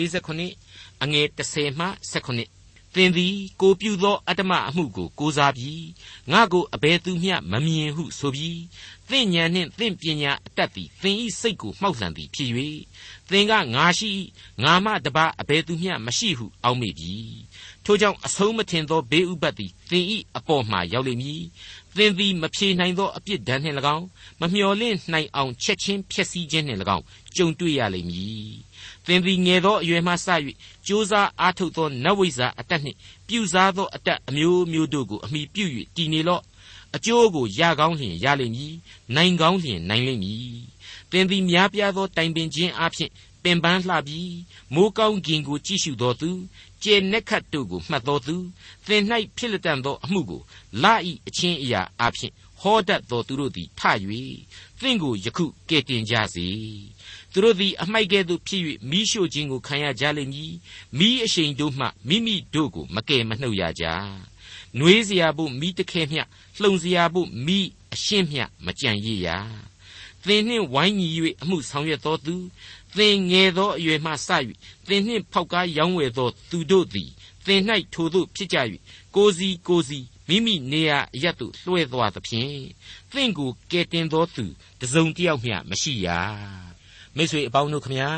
[0.55, 5.89] 49အငယ်30မှ19သင်သည်ကိုပြုသောအတ္တမအမှုကိုကိုးစားပြီး
[6.33, 8.61] ငါကိုအဘယ်သူမျှမမြင်ဟုဆိုပြီး
[9.11, 12.51] သင်ဉာဏ်နှင့်သင်ပညာအတတ်သည်သင်ဤစိတ်ကိုမှောက်လှန်သည်ဖြစ်၍
[13.31, 14.13] သင်ကငါရှိ
[14.63, 17.15] ငါမှတပါအဘယ်သူမျှမရှိဟုအောက်မေ့ပြီ
[17.85, 21.43] ထို့ကြောင့်အဆုံးမထင်သောဘေးဥပတ်သည်သင်ဤအပေါ်မှရောက်လိမ့်မည်
[21.97, 24.07] သင်သည်မဖြေနိုင်သောအပြစ်ဒဏ်နှင့်၎င်း
[24.41, 27.05] မမျှော်လင့်နိုင်အောင်ချက်ချင်းဖျက်ဆီးခြင်းနှင့်၎င်း
[27.37, 28.51] ကြုံတွေ့ရလိမ့်မည်
[29.07, 30.27] သင်သည်ငယ်သောအရွယ်မှစ၍
[30.87, 35.65] ကြိုးစားအားထုတ်သောနတ်ဝိဇ္ဇာအတတ်နှင့်ပြုစားသောအတတ်အမျိုးမျိုးတို့ကိုအမိပြု၍
[35.97, 36.43] တည်နေလော့
[36.97, 38.75] အကျိုးကိုရကောင်းလျင်ရလိမ့်မည်
[39.15, 40.59] နိုင်ကောင်းလျင်နိုင်လိမ့်မည်
[41.11, 43.11] သင်သည်များပြားသောတိုင်ပင်ခြင်းအပြင်
[43.43, 44.37] ပင်ပန်းလှပြီး
[44.75, 46.31] မိုးကောင်းကင်ကိုကြည့်ရှုသောသူ
[46.83, 48.37] ကျေနက်ခတ်တို့ကိုမှတ်သောသူ
[48.87, 49.03] သင်၌
[49.37, 50.41] ဖြစ်လက်တန်သောအမှုကို
[50.83, 53.81] လာဤအချင်းအရာအပြင်ဟောတတ်သောသူတို့သည်ထ၍
[54.81, 56.49] သင်ကိုယခုကဲ့တင်ကြစေ
[57.33, 60.53] သူတို့သည်အမိုက်ကဲ့သို့ဖြစ်၍မိရှို့ခြင်းကိုခံရကြလိမ့်မည်
[60.99, 63.85] မိအရှိန်တို့မှမိမိတို့ကိုမကယ်မနှုတ်ရကြ
[64.80, 66.24] နှွေးเสียဖို့မိတခဲမျှ
[66.62, 67.60] လှုံเสียဖို့မိ
[67.94, 69.30] အရှင်းမျှမကြံရည်ရ
[70.26, 71.08] သင်နှင့်ဝိုင်းညီ၍
[71.42, 72.36] အမှုဆောင်ရွက်သောသူ
[72.98, 74.30] သင်ငယ်သောအရွယ်မှစ၍
[74.88, 77.10] သင်နှင့်ဖောက်ကားရောင်းဝယ်သောသူတို့သည်
[77.46, 77.62] သင်၌
[77.94, 78.58] ထိုသို့ဖြစ်ကြ၍
[79.16, 82.56] ကိုစီကိုစီမိမိနေရာအရတ်သို့လွှဲသွားသဖြင့်
[83.12, 84.46] သင်ကိုကယ်တင်သောသူ
[84.82, 86.08] တစုံတယောက်မျှမရှိရ
[87.16, 88.12] မိတ်ဆွေအပေါင်းတို့ခမညာ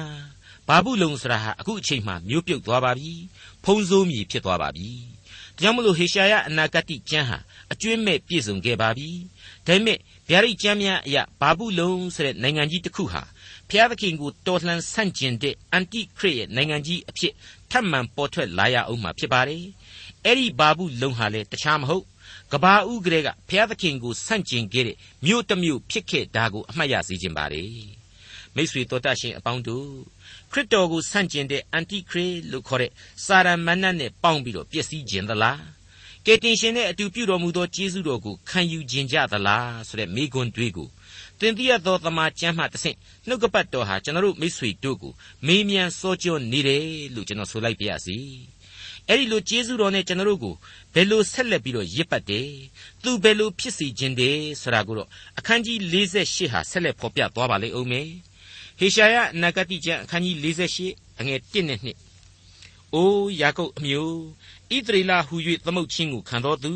[0.67, 3.11] ဘာဘူးလုံစရာဟာအခုအချိန်မှမျိုးပြုတ်သွားပါပြီ
[3.63, 4.89] ဖုံးစိုးမြေဖြစ်သွားပါပြီ
[5.58, 7.38] ဒါကြောင့်မလို့ဟေရှာယအနာဂတိကျမ်းဟာ
[7.72, 9.08] အကျွင့်မဲ့ပြည့်စုံခဲ့ပါပြီ
[9.66, 13.22] ဒါပေမဲ့ဗျာဒိတ်ကျမ်းများအရာဘာဘူးလုံဆိုတဲ့နိုင်ငံကြီးတစ်ခုဟာ
[13.70, 17.32] ဖျားသခင်ကိုတော်လှန်ဆန့်ကျင်တဲ့အန်တိခရစ်ရဲ့နိုင်ငံကြီးအဖြစ်
[17.70, 19.64] ထပ်မံပေါ်ထွက်လာရအောင်မှာဖြစ်ပါတယ်
[20.24, 22.04] အဲ့ဒီဘာဘူးလုံဟာလည်းတခြားမဟုတ်
[22.52, 27.70] ကဘာဦးကလေးကဖျားသခင်ကိုဆန့်ကျင်ခဲ့တဲ့မြို့တစ်မြို့ဖြစ်ခဲ့တာကိုအမှတ်ရစေခြင်းပါတယ်
[28.54, 29.88] မိတ်ဆွေတော်တတ်ရှင်အပေါင်းတို့
[30.52, 32.90] ခရစ်တော်ကိုဆန့်ကျင်တဲ့အန်တိခရစ်လို့ခေါ်တဲ့
[33.24, 35.60] စာရမဏတ်နဲ့ပေါင်းပြီးတော့ပျက်စီးခြင်းသလား
[36.26, 40.88] ကယ်တင်ရှင်နဲ့အတူပြုတော်မူသောကျေးဇူးတော်ကိုခံယူခြင်းကြသလားဆိုတဲ့မိကွန်းတွေးကို
[41.38, 45.12] သင်သိရသောသမာကျမ်းမှတဆင့်နှုတ်ကပတ်တော်ဟာကျွန်တော်တို့မိတ်ဆွေတို့ကို
[45.46, 46.84] မေးမြန်းစောကြောနေတယ်
[47.14, 48.16] လို့ကျွန်တော်ဆိုလိုက်ပါရစေ
[49.08, 50.54] အဲ့ဒီလိုကျေးဇူးတော်နဲ့ကျွန်တော်တို့ကို
[50.94, 52.48] ဘယ်လိုဆက်လက်ပြီးတော့ရစ်ပတ်တယ်
[53.02, 55.08] သူဘယ်လိုဖြစ်စီခြင်းတယ်ဆိုတာကိုတော့
[55.38, 58.08] အခန်းကြီး48ဟာဆက်လက်ဖော်ပြသွားပါလိမ့်ဦးမယ်
[58.82, 60.36] ဟေရှာယနဂတိကျမ်းအခန်းကြီး
[60.80, 64.18] 48အငယ်1နဲ့2အိုးယာကုပ်အမျိုး
[64.76, 66.72] ဣသရေလဟူ၍သမုတ်ချင်းကိုခံတော်သူ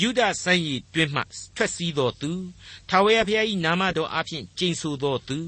[0.00, 1.22] ယုဒဆိုင်ရီတွင်မှ
[1.56, 2.30] ထွက်စည်းတော်သူ
[2.88, 5.38] ထာဝရဘုရား၏နာမတော်အဖျင်ကျိန်ဆိုတော်သူ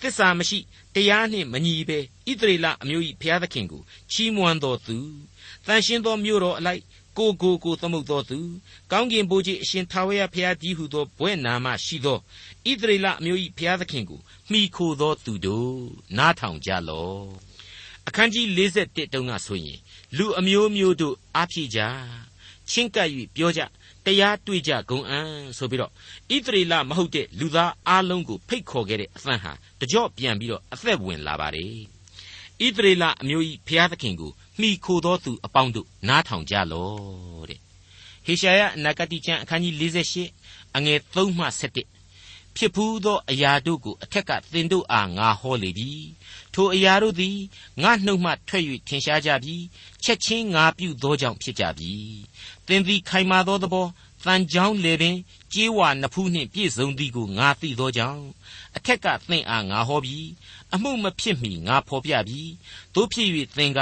[0.00, 0.58] သစ္စာမရှိ
[0.94, 1.98] တရားနှင့်မညီဘဲ
[2.30, 4.96] ဣသရေလအမျိုး၏ဘုရားသခင်ကိုချီးမွမ်းတော်သူ
[5.66, 6.82] တန်ရှင်းသောမြို့တော်အလိုက်
[7.18, 8.38] ကိုကိုကိုသမုတ်တော်သူ
[8.90, 12.18] ကောင်းကင်ဘိုးကြီးအရှင်ထာဝရဘုရားကြီးဟုသောဘွဲ့နာမရှိသော
[12.68, 15.78] ဣသရေလအမျိုး၏ဘုရားသခင်ကိုမှီခိုသောသူတို့
[16.18, 17.24] နားထောင်ကြလော့
[18.08, 19.78] အခန်းကြီး41တုန်းကဆိုရင်
[20.16, 21.80] လူအမျိုးမျိုးတို့အားဖြည့်ကြ
[22.70, 23.62] ချင်းကပ်၍ပြောကြ
[24.04, 25.20] တရားတွေ့ကြဂုံအံ
[25.58, 25.92] ဆိုပြီးတော့
[26.34, 31.93] ဣသရေလမဟုတ်တဲ့လူသားအလုံးကိုဖိတ်ခေါ်ခဲ့တဲ့အသံဟာတကြော့ပြန်ပြီးတော့အသက်ဝင်လာပါတယ်
[32.62, 37.60] ဣသရေလအမျိုးကြီးဘုရားသခင်ကိုမှီခိုသောသူအပေါင်းတို့နားထောင်ကြလော့တဲ့
[38.26, 39.74] ဟေရှာယအနာဂတိကျမ်းအခန်းကြီး
[40.26, 45.92] 48အငယ်3မှ7ဖြစ်ဖူးသောအရာတို့ကိုအထက်ကသင်တို့အားငါဟောလေပြီ
[46.54, 47.36] ထိုအရာတို့သည်
[47.82, 49.56] ငါနှုတ်မှထွက်၍ထင်ရှားကြပြီ
[50.04, 51.92] ချက်ချင်းငါပြုသောကြောင့်ဖြစ်ကြပြီ
[52.66, 53.86] သင်သည်ခိုင်မာသောသဘော
[54.24, 55.16] တန်ကြောင်းလေပင်
[55.52, 58.24] ကြေးဝါနဖူးနှင့်ပြည့်စုံသည်ကိုငါသိသောကြောင့်
[58.76, 60.18] အထက်ကသင်အားငါဟောပြီ
[60.74, 62.42] အမှုမဖြစ်မီငါဖော်ပြပြီ
[62.94, 63.80] တို့ဖြစ်၍သင်က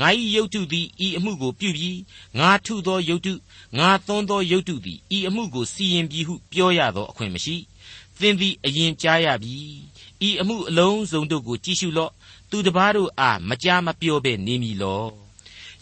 [0.00, 1.98] ငါ၏ယုတ်တုသည်ဤအမှုကိုပြုပြီး
[2.38, 3.34] ငါထုသောယုတ်တု
[3.78, 7.56] ငါသွန်းသောယုတ်တုသည်ဤအမှုကိုစီရင်ပြီးဟုပြောရသောအခွင့်မရှိ
[8.18, 9.56] သင်သည်အရင်ကြားရပြီ
[10.28, 12.12] ဤအမှုအလုံးစုံတို့ကိုကြည့်ရှုလော့
[12.50, 15.04] သူတပားတို့အားမကြားမပြောဘဲနေမည်လော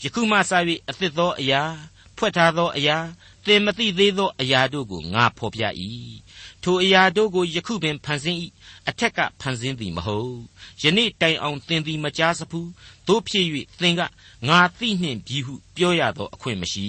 [0.02, 0.52] ယခုမှစ၍
[0.88, 1.62] အသစ်သောအရာ
[2.16, 2.96] ဖွက်ထားသောအရာ
[3.46, 5.62] သင်မသိသေးသောအရာတို့ကိုငါဖော်ပြ၏
[6.62, 8.38] ထိုအရာတို့ကိုယခုပင်ဖန်ဆင်း၏
[8.88, 10.36] အထက်ကဖန်ဆင်းသည်မဟုတ်
[10.82, 12.70] ယနေ့တိုင်အောင်သင်သည်မကြားစဖူး
[13.08, 13.46] တို့ဖြစ်၍
[13.80, 14.00] သင်က
[14.48, 16.88] ငါသိနှင့်ပြီဟုပြောရသောအခွင့်မရှိ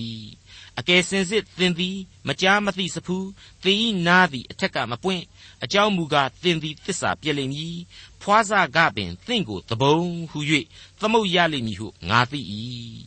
[0.79, 3.27] အကယ်စင်စစ်သင်သည်မကြားမသိစဖူး
[3.63, 5.23] သင်၏နားသည်အထက်ကမပွင့်
[5.63, 7.77] အကြောင်းမူကားသင်သည်တစ္ဆာပြည့်လိမ့်မည်
[8.21, 9.97] ဖွားစားကပင်သင်ကိုသဘုံ
[10.31, 10.39] ဟု၍
[10.99, 12.39] သမုတ်ရလိမ့်မည်ဟုငါသိ၏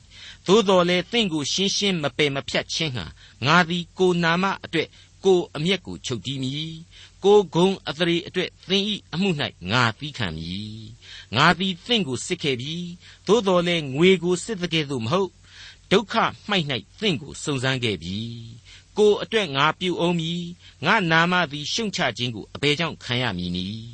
[0.47, 3.07] သို့တော်လည်းသင်ကိုရှင်းရှင်းမပယ်မဖြတ်ခြင်းဟာ
[3.47, 4.89] ငါသည်ကိုနာမအတွက်
[5.25, 6.75] ကိုအမျက်ကိုချုပ်တီးမည်
[7.25, 9.31] ကိုဂုံအသရေအတွက်သင်ဤအမှု၌
[9.73, 10.81] ငါသီးခံမည်
[11.37, 12.77] ငါသည်သင်ကိုစစ်ခဲ့ပြီ
[13.27, 15.31] သို့တော်လည်းငွေကိုစစ်တဲ့ကဲ့သို့မဟုတ်
[15.91, 16.15] ဒုက္ခ
[16.49, 16.67] မှိုက်၌
[17.01, 18.19] သင်ကိုစုံစမ်းခဲ့ပြီ
[18.99, 20.43] ကိုအတွက်ငါပြုအောင်မည်
[20.87, 23.91] ငါနာမသည်ရှုံချခြင်းကိုအဘယ်ကြောင့်ခံရမည်နည်း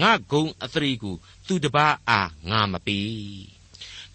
[0.00, 3.57] ငါဂုံအသရေကိုသူတပားအားငါမပေး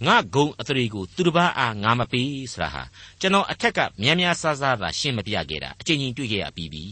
[0.05, 2.83] ငါဂုံအသရေကိုသူတစ်ပါးအားငါမပေးဆိုတာဟာ
[3.21, 6.85] ကျွန်တော်အထက်ကများများဆဆသာရှင်းမပြခဲ့တာအချိန်ချင်းတွေ့ခဲ့ရပြီးပြီ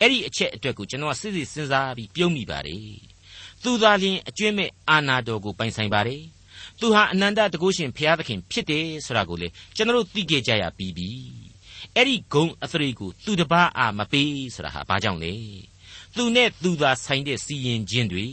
[0.00, 2.88] အဲ့ဒီအချက်အတွက်ကိုကျွန်တော်စစ်စစ်စဉ်းစားပြီးပြုံးမိပါတယ်
[3.62, 6.22] သူသာလျှင်အကျွင့်မဲ့အာနာတော်ကိုပိုင်ဆိုင်ပါတယ်
[6.80, 11.10] သူဟာအနန္တတကုရှင်ဘုရားသခင်ဖြစ်တယ်ဆိုတာကိုလေကျွန်တော်သိခဲ့ကြရပြီးပြီ
[11.94, 15.34] အဲ့ဒီဂုံအသရေကိုသူတစ်ပါးအားမပေးဆိုတာဟာဘာကြောင့်လဲ
[16.16, 18.26] သူနဲ့သူသာဆိုင်တဲ့စီရင်ခြင်းတွေ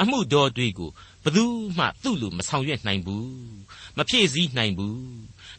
[0.00, 0.90] အမှုတော်တွေကို
[1.23, 1.45] ဘယ်သူ
[1.77, 3.31] မှသူ့လိုမဆောင်ရွက်နိုင်ဘူး
[3.97, 5.01] မဖြည့်ဆည်းနိုင်ဘူး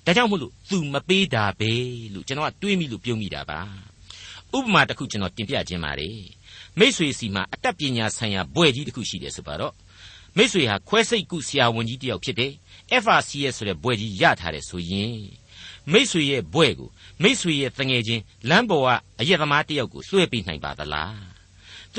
[0.05, 1.73] ဒါကြောင့်မို့လို့သူမပေးတာပဲ
[2.15, 3.61] လို့ကျွန်တော်ကတွေးမိလို့ပြုံးမိတာပါ
[4.57, 6.19] ဥပမာတစ်ခုကျွန်တော်တင်ပြခြင်းပါတယ်
[6.79, 9.75] မိษွေစီမှာအတတ်ပညာဆိုင်ရာဘွဲ့ကြီးတစ်ခုရှိတယ်ဆိုပါတော့
[10.37, 12.53] မိษွေဟာခွဲစိတ်ကုဆရာဝန်ကြီးတယောက်ဖြစ်တယ်
[13.03, 15.17] FRCS ဆိုတဲ့ဘွဲ့ကြီးရထားတယ်ဆိုရင်
[15.93, 16.91] မိษွေရဲ့ဘွဲ့ကို
[17.23, 18.89] မိษွေရဲ့တငယ်ချင်းလမ်းပေါ်က
[19.21, 21.28] အရက်သမားတယောက်ကိုလွှဲပေးနိုင်ပါသလား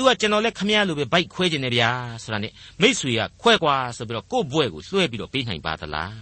[0.00, 1.90] ူကကျွန်တော်လည်းခမရလိုပဲဘိုက်ခွဲခြင်းနဲ့ဗျာ
[2.22, 6.14] ဆိုတာနဲ့မိษွေကခွဲကွာဆိုပြီးတော့ကို့ဘွဲကိုလွှဲပြီးတော့ပေးနိုင်ပါသလား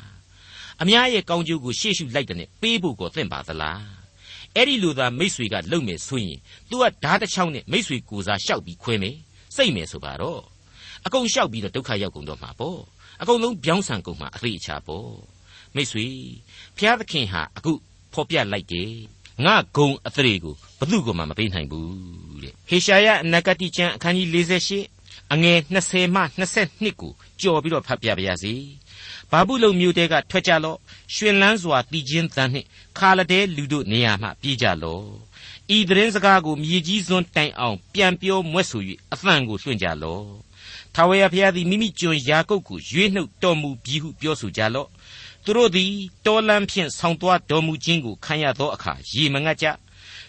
[0.82, 3.82] အများရဲ့ကောင်းကျိုးကိုရှေ့ရှုလိုက်တဲ့နဲ့ပေးဖို့ကိုသင့်ပါသလား
[4.56, 6.38] အဲ့ဒီလိုသာမိษွေကလုံမယ်ဆိုရင်
[6.70, 9.16] तू ကဓာတ်တစ်ချောင်းနဲ့မိษွေကိုစားရှောက်ပြီးခွဲမယ်
[9.56, 10.40] စိတ်မယ်ဆိုပါတော့
[11.06, 12.80] အကုန်ရှောက်ပြီးတော့ဒုက္ခရောက်ကုန်တော့မှာပေါ့
[13.20, 15.10] အကုန်လုံးပြောင်းဆန်ကုန်မှာအသေးအချာပေါ့
[15.76, 16.06] မိษွေ
[16.76, 17.72] ဖျားသခင်ဟာအခု
[18.12, 18.92] ဖော်ပြလိုက်တယ်
[19.45, 24.27] ငါဂုံအသရေကိုဘသူ့ကိုမှမပေးနိုင်ဘူးတဲ့ဟေရှာယအနဂတိကျမ်းအခန်းကြီး
[24.77, 26.21] 48အငယ်20မှ
[26.63, 28.53] 22ကိုကြော်ပြီးတော့ဖတ်ပြပါရစေ
[29.31, 30.77] ဘာဘူးလုံမျိုးတဲကထွက်ကြလော့
[31.13, 35.05] ရှင်လန်းစွာတည်ခြင်းတန်နှင့်ခါလဒဲလူတို့နေရာမှပြေးကြလော့
[35.75, 38.81] ဤသတင်းစကားကိုမြေကြီးစွန်းတိုင်အောင်ပြန်ပြောမွဲ့ဆို၍
[39.13, 40.25] အသံကိုလွှင့်ကြလော့
[40.95, 44.87] ထာဝရဘုရားသည်မိမိကျွန်ယာကုပ်ကိုရွေးနှုတ်တော်မူပြီးဟုပြောဆိုကြလော့
[45.45, 45.91] သူတို့သည်
[46.25, 49.65] တောလမ်းဖြင့်ဆောင်းသွားတော်မူခြင်းကိုခံရသောအခါရေမငတ်ကြ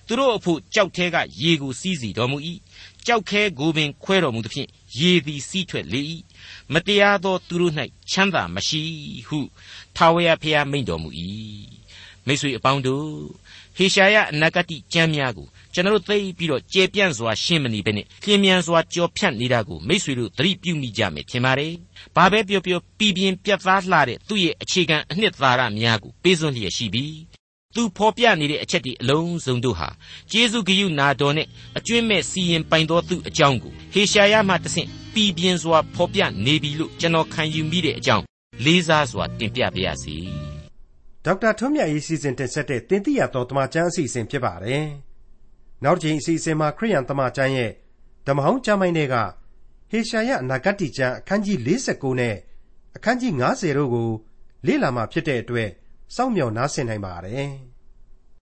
[0.07, 2.37] သူတို့အဖို့ကြောက်သေးကရေကိုစီးစီတော်မူ၏
[3.07, 4.69] ကြောက်ခဲကိုပင်ခွဲတော်မူသဖြင့်
[4.99, 6.01] ရေသည်စီးထွက်လေ၏
[6.73, 7.73] မတရားသောသူတို့၌
[8.11, 8.83] ချမ်းသာမရှိ
[9.29, 9.39] ဟု
[9.97, 11.09] ထာဝရဘုရားမိန့်တော်မူ၏
[12.27, 13.09] မိတ်ဆွေအပေါင်းတို့
[13.83, 21.73] ဟေရှာယအနာဂတိကျမ်းများကိုကျွန်တော်တို့သိပြီးတော့ကျေပြန့်စွာရှင်းမနေဘဲနဲ့ပြင်းမြန်စွာကြော်ဖြတ်နေတာကိုမိษွေတို့သတိပြုမိကြမယ်ထင်ပါတယ်။
[22.17, 27.17] ဘာပဲပြောပြောပြည်ပြင်းပြတ်သားလှတဲ့သူ့ရဲ့အခြေခံအနှစ်သာရများကိုပေးစွန့်လျက်ရှိပြီး
[27.75, 29.89] သူဖော်ပြနေတဲ့အချက်တွေအလုံးစုံတို့ဟာ
[30.31, 31.47] ကျေးဇူးဂရုနာတော်နဲ့
[31.79, 38.25] အကျွင့်မဲ့စီရင်ပိုင်တော်သူအကြောင်းကိုဟေရှာယမှတဆင့်ပြည်ပြင်းစွာဖော်ပြနေပြီလို့ကျွန်တော်ခံယူမိတဲ့အကြောင်း
[38.65, 40.19] လေးစားစွာတင်ပြပါရစေ။
[41.25, 44.85] ဒေါက်တာထွန်းမြတ်ရေးစီစဉ်တင်ဆက်တဲ့တင်ပြတော်တမချန်းအစီအစဉ်ဖြစ်ပါတယ်။
[45.85, 47.71] နောက်တစ်ချိန်အစီအစဉ်မှာခရိယန်သမကျမ်းရဲ့
[48.27, 49.15] ဓမ္မဟောင်းကျမ်းပိုင်းတွေက
[49.91, 52.35] ဟေရှာယအနာဂတ်ကျမ်းအခန်းကြီး49နဲ့
[52.97, 54.09] အခန်းကြီး50တို့ကို
[54.67, 55.69] လေ့လာမှဖြစ်တဲ့အတွက်
[56.15, 57.51] စောင့်မျှော်နားဆင်နိုင်ပါတယ်။